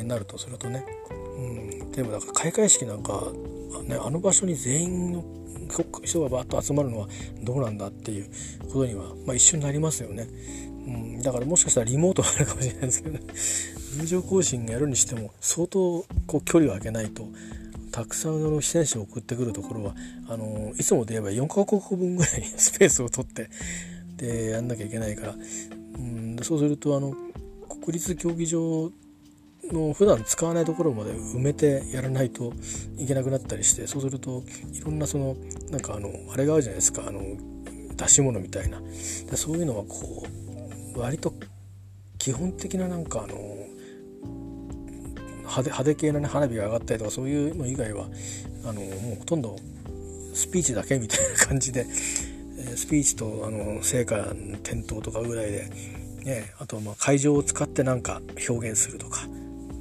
[0.06, 0.86] なるとするとね、
[1.38, 3.32] うん、でもだか開会式なんか、
[3.84, 5.24] ね、あの場所に全員の
[6.04, 7.08] 人がバッと集まるのは
[7.44, 8.30] どうなんだっていう
[8.68, 10.28] ことには、まあ、一緒になりますよね、
[10.88, 13.24] うん、だからもしかしたらリモートがあるかもしれないですけどね。
[14.00, 17.28] 入場行進やるにしても相当こう距離を空けないと
[17.92, 19.96] たくさんの被選手を送ってくるところは
[20.28, 23.50] あのいつもで言えば4カ国分ぐらいスペースを取って
[24.16, 25.36] でやんなきゃいけないから、
[25.98, 27.14] うん、そうするとあの
[27.82, 28.92] 国立競技場
[29.72, 32.54] の普段使わないところまで埋めてやらないと
[32.98, 35.36] いけなくなったりしてそうするといろんなその
[35.70, 37.04] なんかあのあれがあるじゃないですか。
[37.08, 37.22] あの
[37.96, 38.82] 出し物みたいな。
[38.82, 40.41] でそういうのはこう
[40.96, 41.34] 割と
[42.18, 43.38] 基本的ななんかあの
[45.40, 48.06] 派手派手系の、ね、花火が上がったりとかそういうの以外は
[48.64, 49.56] あのもうほとんど
[50.34, 51.86] スピーチだけみたいな感じで
[52.58, 54.34] えスピーチとあの成果
[54.64, 55.70] 点灯とかぐらいで、
[56.24, 59.28] ね、あとまあ会場を使ってなんか表現するとか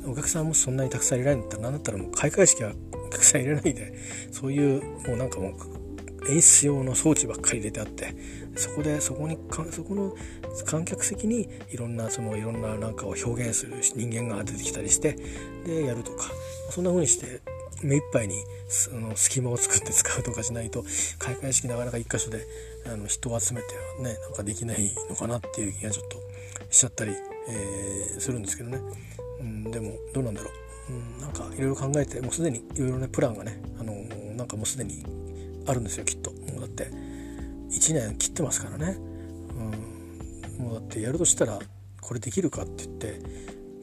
[0.06, 2.72] お客さんもそんなにたくさん入れないんだったら何だったらもう開会式は
[3.06, 3.94] お客さん入れないで
[4.32, 8.14] そういうもうなんかもう演出用の装置ばっかり入れてあって
[8.56, 10.14] そこでそこにかそこの
[10.66, 15.16] 観客席にいろんなそのいろんななんかを表現する人間が出てきたりして
[15.64, 16.24] でやるとか
[16.70, 17.40] そんな風にして
[17.82, 18.34] 目いっぱいに
[18.68, 20.84] その隙間を作って使うとかしないと
[21.18, 22.46] 開会式なかなか一箇所で
[22.86, 23.66] あの人を集めて
[23.98, 26.18] はねなんかできないのかなっていう気がちょっと
[26.70, 27.12] しちゃったり、
[27.48, 28.78] えー、するんですけどね。
[29.40, 30.50] うん、でもどうなんだろ
[30.90, 33.94] う、うん、なんかいろいろ考えてもうすでにいろいろねプランがね、あの、
[34.36, 35.02] なんかもうすでに
[35.66, 36.90] あるんですよきっともうだって
[37.70, 38.96] 1年切ってますからね、
[40.58, 41.58] うん、もうだってやるとしたら
[42.00, 43.20] これできるかって言って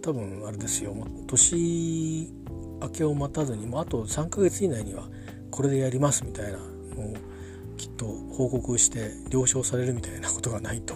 [0.02, 0.96] 多分あれですよ。
[1.28, 2.32] 年
[2.82, 5.08] 明けを待たずにもうあと3ヶ月以内には
[5.52, 7.14] これでやりますみたいなのを
[7.78, 10.94] きっと報告して了承されるみたいなことがないと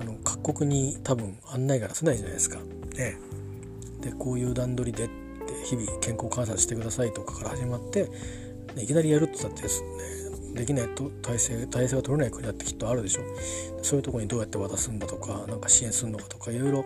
[0.00, 2.58] あの各国に多分案内が出せないじゃないですか。
[2.96, 3.16] ね、
[4.00, 5.14] でこういう段取りでって
[5.64, 8.04] 日々健康観察してくださいとかから始まって、
[8.74, 10.27] ね、いきなりやるって言ったってですね
[10.58, 13.22] できないと体制体制が取れない国だってきっとあるでしょ
[13.80, 16.84] そういうとこにどうやって渡すんだとかなんか支援するのかとかいろいろ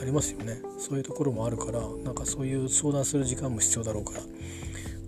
[0.00, 0.60] ありますよね。
[0.78, 4.20] そういうところもあるからなんかそういう相談する時間も必要だろうから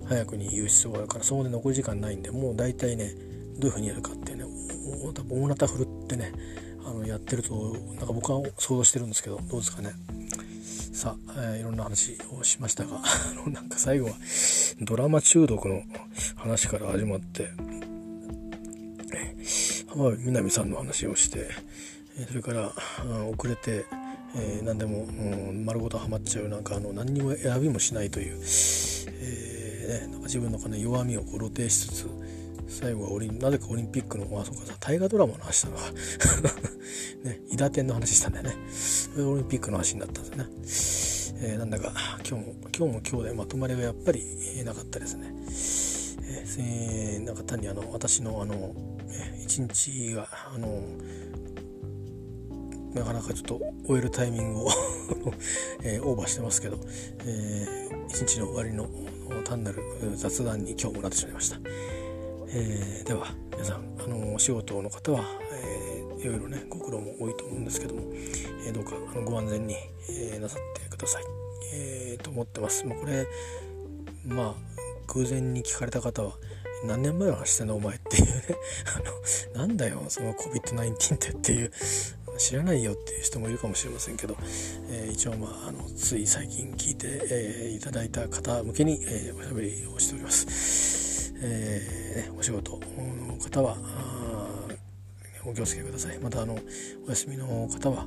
[0.09, 3.13] 早くに言う必要があるからそこで残り時間ないんでもう大体ね
[3.59, 4.45] どういうふうにやるかってね
[5.15, 6.33] 多分大なた振るってね
[6.87, 7.55] あのやってると
[7.97, 9.93] なんか僕は想像してるんですけどどうですかね。
[10.95, 13.01] さあ、えー、いろんな話をしましたが
[13.51, 14.15] なんか最後は
[14.81, 15.83] ドラマ中毒の
[16.37, 17.51] 話から始まって
[19.89, 21.49] 浜辺美波さんの話をして
[22.29, 22.73] それから
[23.29, 23.85] 遅れて
[24.37, 28.41] えー、何でも、うん、丸ごとハマっちゃうなんかあの何にも選びもしないという、
[29.09, 32.07] えーね、なんか自分のこの弱みをこう露呈しつつ
[32.69, 35.83] 最後はオリなぜかオリンピックのあそうか大河ドラマの話したのは
[37.25, 38.57] ね伊達天の話したんだよね。
[39.19, 40.31] オリンピックの話になったんで
[40.67, 41.93] すね、えー、なんだか
[42.29, 44.25] 今日も今日も今日でまとまりがやっぱり
[44.65, 45.35] なかったですね。
[46.59, 48.75] えー、なんか単にあの私のあの
[49.43, 50.83] 一日があの
[52.95, 54.69] なかなかちょっと終えるタイミングを
[55.83, 56.79] えー、オーバーしてますけど、
[57.25, 58.89] えー、一日の終わりの
[59.45, 59.83] 単なる
[60.15, 61.59] 雑談に今日もなってしまいました、
[62.57, 68.03] えー、では皆さんあのお仕事の方は、えー、いろいろねご苦労も多いと思うんですけども、
[68.65, 69.75] えー、どうかあのご安全に、
[70.09, 71.25] えー、なさってください、
[71.75, 72.87] えー、と思ってます。
[72.87, 73.27] もうこれ
[74.25, 74.55] まあ
[75.09, 76.35] 偶然に聞かれた方は
[76.87, 78.33] 何年前の話してんのお前っていうね。
[79.53, 81.73] あのなんだよその COVID-19 ってっていう
[82.39, 84.37] 知らないよっていう人もいるかもしれませんけど、
[84.91, 91.04] えー、一応まああのつい最近聞いて、えー、いただいた方向けに、えー、おしゃべりをしております。
[91.47, 93.77] えー、お仕事の方は
[95.45, 96.19] お気をつけください。
[96.19, 96.59] またあの
[97.07, 98.07] お休みの方は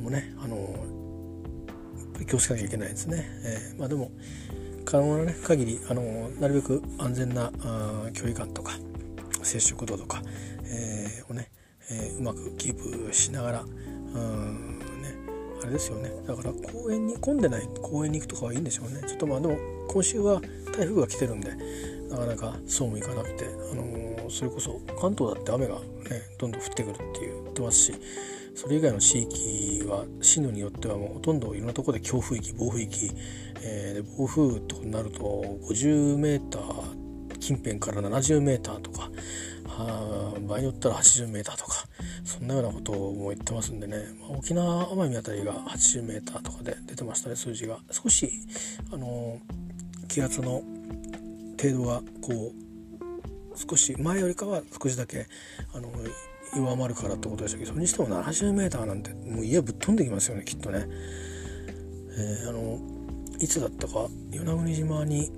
[0.00, 0.74] もうねあの
[2.26, 3.24] 気をつけなきゃいけないですね。
[3.44, 4.10] えー、まあでも
[4.84, 8.72] 可能な、ね、限りあのなるべく安全なあ距離感とか
[9.42, 10.22] 接触度とか、
[10.64, 11.50] えー、をね
[11.90, 15.16] えー、うまくキープしながらうんね
[15.62, 19.58] あれですよねだから公園に混んでない公園に行くとかはいいんでしょうねちょっとまあでも
[19.88, 20.40] 今週は
[20.76, 21.50] 台風が来てるんで
[22.10, 25.82] なかなかそうもいかなくて、あのー、それこそ関東だって雨がね
[26.38, 27.94] どんどん降ってくるって言ってますし
[28.54, 33.12] それ以外の地域は進路によってはもうほとんどいろんなところで強風域暴風域、
[33.62, 35.22] えー、暴風となると
[35.62, 39.10] 50メーター近辺から70メーターとか
[40.46, 41.86] 場合によったら 80m とか
[42.24, 47.78] そんなようなことも言ってますんでね、まあ、沖縄奄美辺りが 80m とかで出てましたね数字が。
[47.90, 48.30] 少し
[48.92, 49.38] あの
[50.08, 50.62] 気圧の
[51.60, 52.70] 程度がこう
[53.56, 55.26] 少し前よりかは少しだけ
[55.74, 55.88] あの
[56.56, 60.86] 弱まるからってことでしたけどそれにしても 70m なんてもう家ぶっ飛んできますよねきっとね。
[62.12, 62.78] えー、あの
[63.38, 65.30] いつだったか与那国島に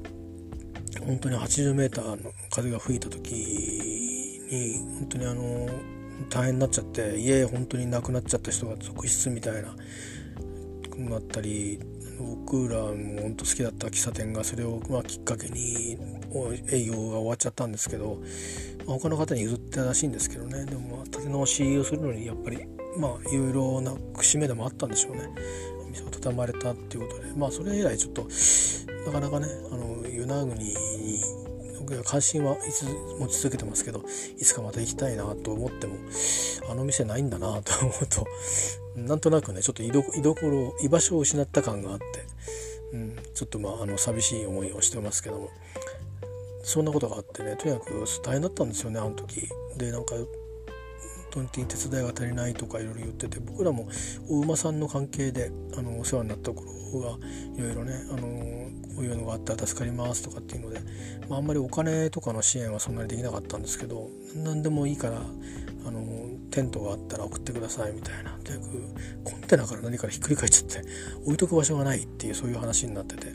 [1.06, 5.68] 本当に 80m の風が吹いた時に本当にあの
[6.30, 9.74] 大変になっちゃって家本当に亡くなっちゃった人が続出みたいな
[10.98, 11.80] なったり
[12.18, 15.96] 僕らも本当好きだった喫茶店がそれをまあきっかけに
[16.70, 18.18] 営業が終わっちゃったんですけど、
[18.86, 20.64] まあ、他の方に譲ったらしいんですけどね。
[20.64, 22.66] でもまあ立て直しをするのにやっぱり
[22.98, 25.28] まあいろいろな節目でもあったんでしょうね。
[25.82, 27.32] お店を畳まれたっていうことで。
[27.36, 28.28] まあそれ以来ちょっと
[29.06, 30.74] なかなかねあの与那国に
[32.04, 32.86] 関心はいつ
[33.18, 34.04] 持ち続けてますけど
[34.38, 35.96] いつかまた行きたいなと思っても
[36.70, 38.26] あの店ないんだなと思うと
[38.96, 42.04] なんとなくねちょっと居所居場所を失った感があって、
[42.92, 45.50] うん、ちょっとまああの寂しい思いをしてますけども。
[46.62, 49.48] そんなことがあってねとにかく大変だったんですよねあの時。
[49.76, 50.14] でなんか
[51.34, 53.88] 本当に手伝いが足りないとかいろいろ言ってて僕らも
[54.28, 56.68] お馬さんの関係であのお世話になった頃
[57.00, 57.18] は
[57.56, 58.20] いろいろねあの
[58.94, 60.80] こういうのがあったら助かりますとかっていうので、
[61.28, 65.22] まあ、あんまりお金とかの支援はそんなにできなかったんですけど何でもいいから
[65.86, 66.02] あの
[66.50, 68.94] テントがあったら送ってくださいみたいなとにかく
[69.24, 70.88] コンテナから何からひっくり返っちゃって
[71.24, 73.26] 置いとく場所がないっていうそういう話になってて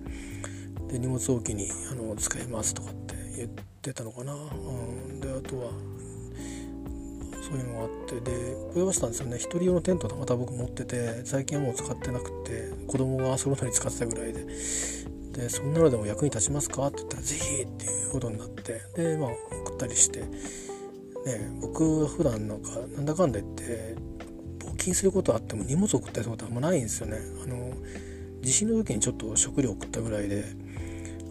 [0.89, 3.49] で荷物置きにあの使いますとかって言っ
[3.81, 5.71] てたのかな、うん、であとは
[7.41, 8.19] そういうのがあって。
[8.19, 9.38] で問い合わせたんですよね。
[9.38, 14.45] 一人用のテントまた僕持ってて最近はもう使ってなくて子供が遊ぶのに使ってたぐらいで。
[15.33, 16.88] でそんなのでも役に立ちますか？
[16.88, 18.81] って言ったら是非っていうことになって。
[18.95, 19.29] でまあ
[19.65, 20.21] 送ったりして。
[20.21, 20.27] ね
[21.61, 23.95] 僕は普段なんかなんだかんだ言って
[24.59, 27.17] 募金することあっても荷物送ったりすることあんまないんですよね。
[27.43, 27.73] あの
[28.41, 30.43] 地震の時にちょっと食料送ったぐらいで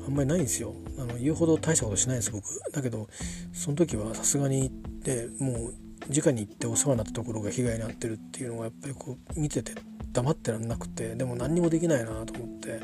[0.07, 0.75] あんまりないんですよ。
[0.99, 2.45] あの言うほど大したことしないです僕。
[2.73, 3.09] だけど
[3.53, 4.71] その時はさすがに
[5.03, 5.75] でもう
[6.11, 9.75] 直に行ってお世話になったところが被害に遭ってるっていうのがやっぱりこう見てて
[10.13, 12.81] 黙ってらんなくてでも何にもできないなと思って。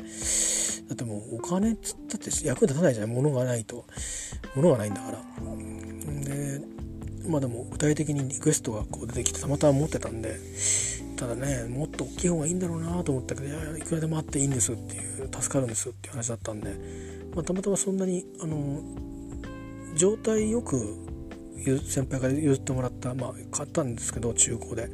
[0.83, 3.85] だってもうお金っつったって役に立たないじゃん物がないと。
[4.55, 5.17] 物がないんだから。
[6.25, 6.61] で
[7.27, 10.37] まあでも具体的にリクエストがこう出てきてたまたま持ってたんで
[11.23, 16.75] ただねもっと大きい方がいいんだろうなと思ったけどいやいくらでもあっていいんですっていう助かるんですっていう話だったんで、
[17.33, 18.81] まあ、たまたまそんなにあの
[19.95, 20.97] 状態よく
[21.85, 24.89] 先輩から譲ってもらったまあ買ったんですけど中古で。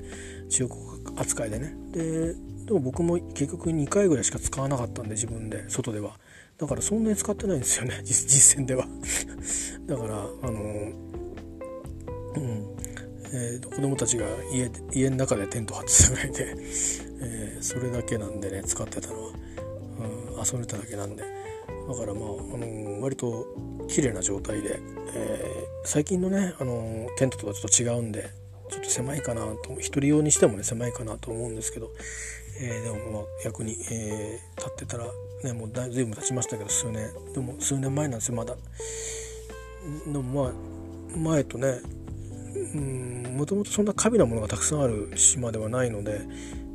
[0.50, 0.76] 中古
[1.20, 1.76] 扱いでね。
[1.92, 2.34] で
[2.66, 6.20] でも僕も結局2回ぐらいしか使わなかったんで自分で外では。
[6.58, 8.86] だからそんなに使ってないんですよね実践では。
[9.88, 10.92] だからあの
[12.36, 12.89] うん。
[13.32, 16.56] えー、子供たちが家家の中でテント張ってたぐらいで、
[17.22, 21.24] えー、それだけなんでね使ってたのは、うん、遊んでただけなんで。
[21.88, 23.48] だからまあ、あのー、割と
[23.88, 24.80] 綺麗な状態で、
[25.16, 28.30] えー、最近のね、あのテントとはちょっと違うんで
[28.70, 31.92] ちょっと狭いかなと一人用にしてもね狭いかなと思うんですけど、
[32.60, 35.06] えでもまあ役に、え立ってたら
[35.44, 37.10] ねもうだいぶ経ちましたけど数年。
[37.34, 38.56] でも数年前なんですよまだ。
[40.06, 41.80] でもまあ前とね
[43.36, 46.22] もともとそんな過敏なものがたくさんある島ではないので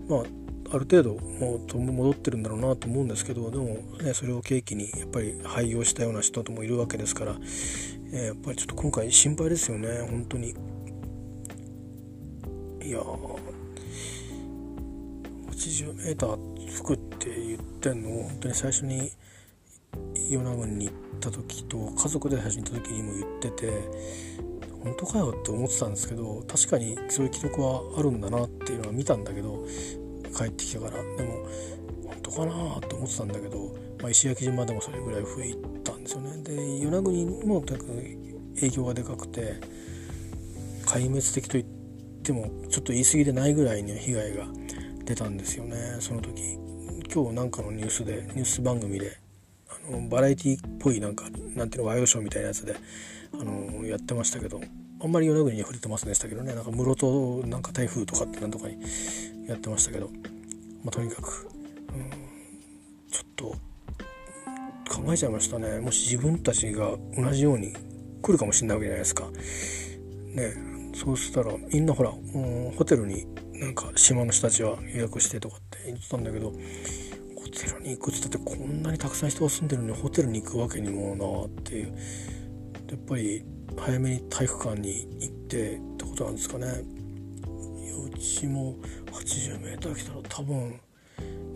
[0.09, 0.22] まあ
[0.70, 7.37] ある程度もうと戻ってるんだろうなと思うんですけどでも、ね、それを契機にやっぱり廃業したような人ともいるわけですから、
[8.12, 10.55] えー、やっぱりちょっと今回心配ですよね本当に。
[12.83, 12.99] いや
[15.51, 19.11] 80m 服って言ってんのを本当に最初に
[20.31, 23.72] 与那国に行った時と家族で最初に行った時にも言ってて
[24.85, 29.64] 本当かよって思ってたんですけど確かにそういう記録はあるんだなっていうのは見たんだけど
[30.37, 30.93] 帰ってきてから。
[30.93, 31.47] でも
[32.05, 36.43] 本当かなって思ってたんだけど、まあ、石垣島でもそれぐらい増えたんですよね。
[36.43, 37.93] で与那国もとにかく
[38.57, 39.55] 影響がでかくて
[40.85, 41.64] 壊滅的と言っ
[42.22, 44.47] てもちょっと言い過ぎでないぐらいに被害が
[45.05, 45.97] 出たんですよね。
[46.01, 46.59] その時。
[47.12, 49.18] 今日なんかのニュースでニュース番組で
[49.68, 52.74] あのバラエティっぽいなんかなんていうのワイドショーみたいなやつで
[53.41, 54.61] あのやってましたけど
[55.05, 56.55] あんまり与那国には触れてませんでしたけどね。
[56.55, 58.78] なんか室戸なんか台風とかってなんとかに
[59.47, 60.09] やってましたけど、
[60.82, 61.49] まあ、とにかく、
[61.95, 62.11] うん、
[63.11, 63.45] ちょっと
[64.91, 65.80] 考えちゃいましたね。
[65.80, 67.74] もし自分たちが同じように
[68.22, 69.30] 来るかもしれないわけじゃないですか。
[70.35, 76.57] ねそうしたらみんなほら、うん、ホテルになんか島の人たちは予約してとかって言ってたんだけどホ
[77.49, 81.95] テルに行くっつったってこんなにたくさん人が住んでるのにホテルに行くわけにもなっていう。
[82.91, 83.45] やっぱり
[83.76, 86.66] 早めに体育館に行ってってことなんですかね。
[88.05, 88.76] うちも
[89.07, 90.80] 80m 来たら多分、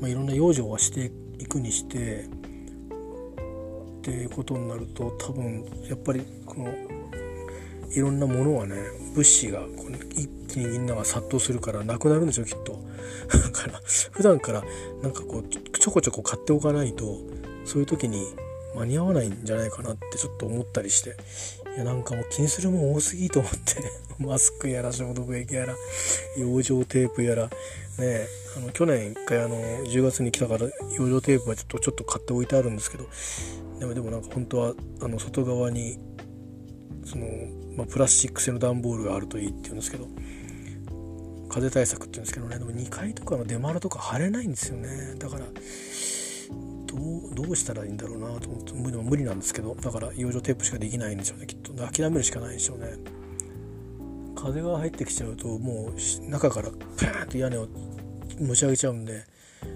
[0.00, 2.28] まあ、いろんな養生はしていくにしてっ
[4.02, 6.72] ていうことになると多分やっぱりこの
[7.90, 8.76] いろんなものはね
[9.14, 9.62] 物資が
[10.12, 12.78] 一気にみんなが殺到するからなくなるんですよきっと。
[13.28, 13.80] だから
[14.12, 14.64] 普段から
[15.02, 17.18] なんかこうちょこちょこ買っておかないと
[17.64, 18.26] そういう時に
[18.78, 21.16] 間に合わないんじゃないかなってちょっと思ったりして。
[21.76, 23.82] いやなんかもう気にするもん多すぎと思って。
[24.18, 25.76] マスクやら消毒液やら
[26.36, 27.50] 養生テープやら。
[27.98, 28.26] ね
[28.56, 30.66] あの去年一回あの10月に来たから
[30.96, 33.08] 養生テープはちょっとちょっと買っておいてあるんですけど。
[33.80, 35.98] でもでもなんか本当はあの外側に
[37.04, 37.26] その、
[37.76, 40.06] まあ、プラスチック製の段ボールがあるといいって言うんですけど。
[41.48, 42.58] 風対策って言うんですけどね。
[42.58, 45.14] でも2階とかの出丸とか貼れないんですよね。
[45.18, 45.46] だから
[47.38, 51.72] どうしたらいいんだろうなと思って無無理なんですけどだから養生テープしかできないんでしょうねきっと。
[51.72, 52.94] 諦めるしかないでしょうね。
[54.34, 57.68] 風が入ってきちゃうともう中からパーンと屋根を
[58.40, 59.24] 持ち上げちゃうんで
[59.62, 59.66] う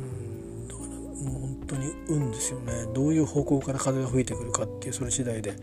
[0.00, 2.72] んだからもう本当に運ですよね。
[2.94, 5.54] どういう方向から風が吹いてくるかっていうそれ次第で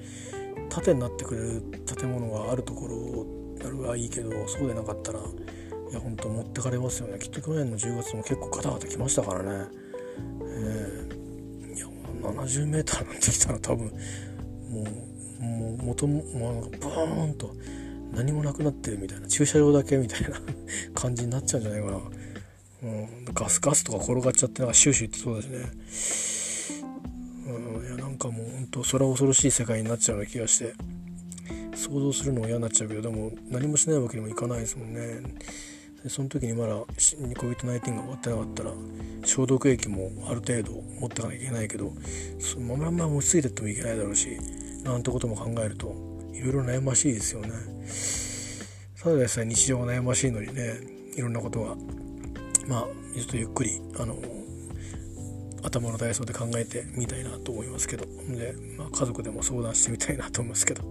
[0.70, 5.24] 縦になってくれる建物があるところをやるはいいけどそうでなかったらい
[5.94, 7.20] や本当持ってかれますよね。
[7.20, 9.68] きっと去年の10月も結構ガタガタ来ましたからね。
[10.18, 10.75] えー、いや
[12.46, 13.88] 70m なんて来たら多分
[14.70, 14.84] も
[15.42, 17.54] うもう元ももうなんかボーンと
[18.14, 20.40] 何もなくなってるみたいな駐車場だけみたいな
[20.94, 22.00] 感じになっちゃうんじゃないかな、
[22.84, 25.50] うん、ガスガスとか転がっちゃってなんかシューシューってそうです
[26.80, 26.92] ね、
[27.48, 30.74] うん、いやなんかもう本当それは恐ろしい世界になっちゃうような気がして
[31.76, 35.22] 想像するのも嫌になっちゃうけどでも何もしないわけにもいかないですもんね。
[36.06, 38.72] でその時にまだ COVID-19 が終わってなかったら
[39.24, 41.92] 消毒液もある程度持ってかなきゃいけないけど
[42.38, 44.38] そのまま持ちついてってもいけないだろうし
[44.84, 45.96] なんてことも考えると
[46.32, 47.50] いろいろ悩ましいですよね。
[49.02, 50.80] ただでさえ日常が悩ましいのにね
[51.16, 51.76] いろんなことが
[52.68, 54.16] まあちょっとゆっくりあの
[55.64, 58.06] 頭の体操で考えてみたいなと思いますけど。
[58.06, 60.84] で、まあ、家族でも相談してみたいなと思いますけど。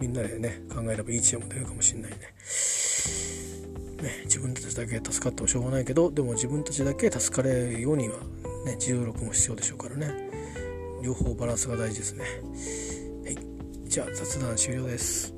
[0.00, 3.35] みんなでね考えればいい知恵も出るかもしれないね。
[4.02, 8.18] ね、自分たちだけ助かってもしょうがないけどでも自分たちだけ助かれるようには
[8.64, 10.12] ね重力も必要でしょうからね。
[11.02, 12.24] 両方バランスが大事ですね。
[13.24, 13.38] はい。
[13.88, 15.34] じゃあ雑談終了です。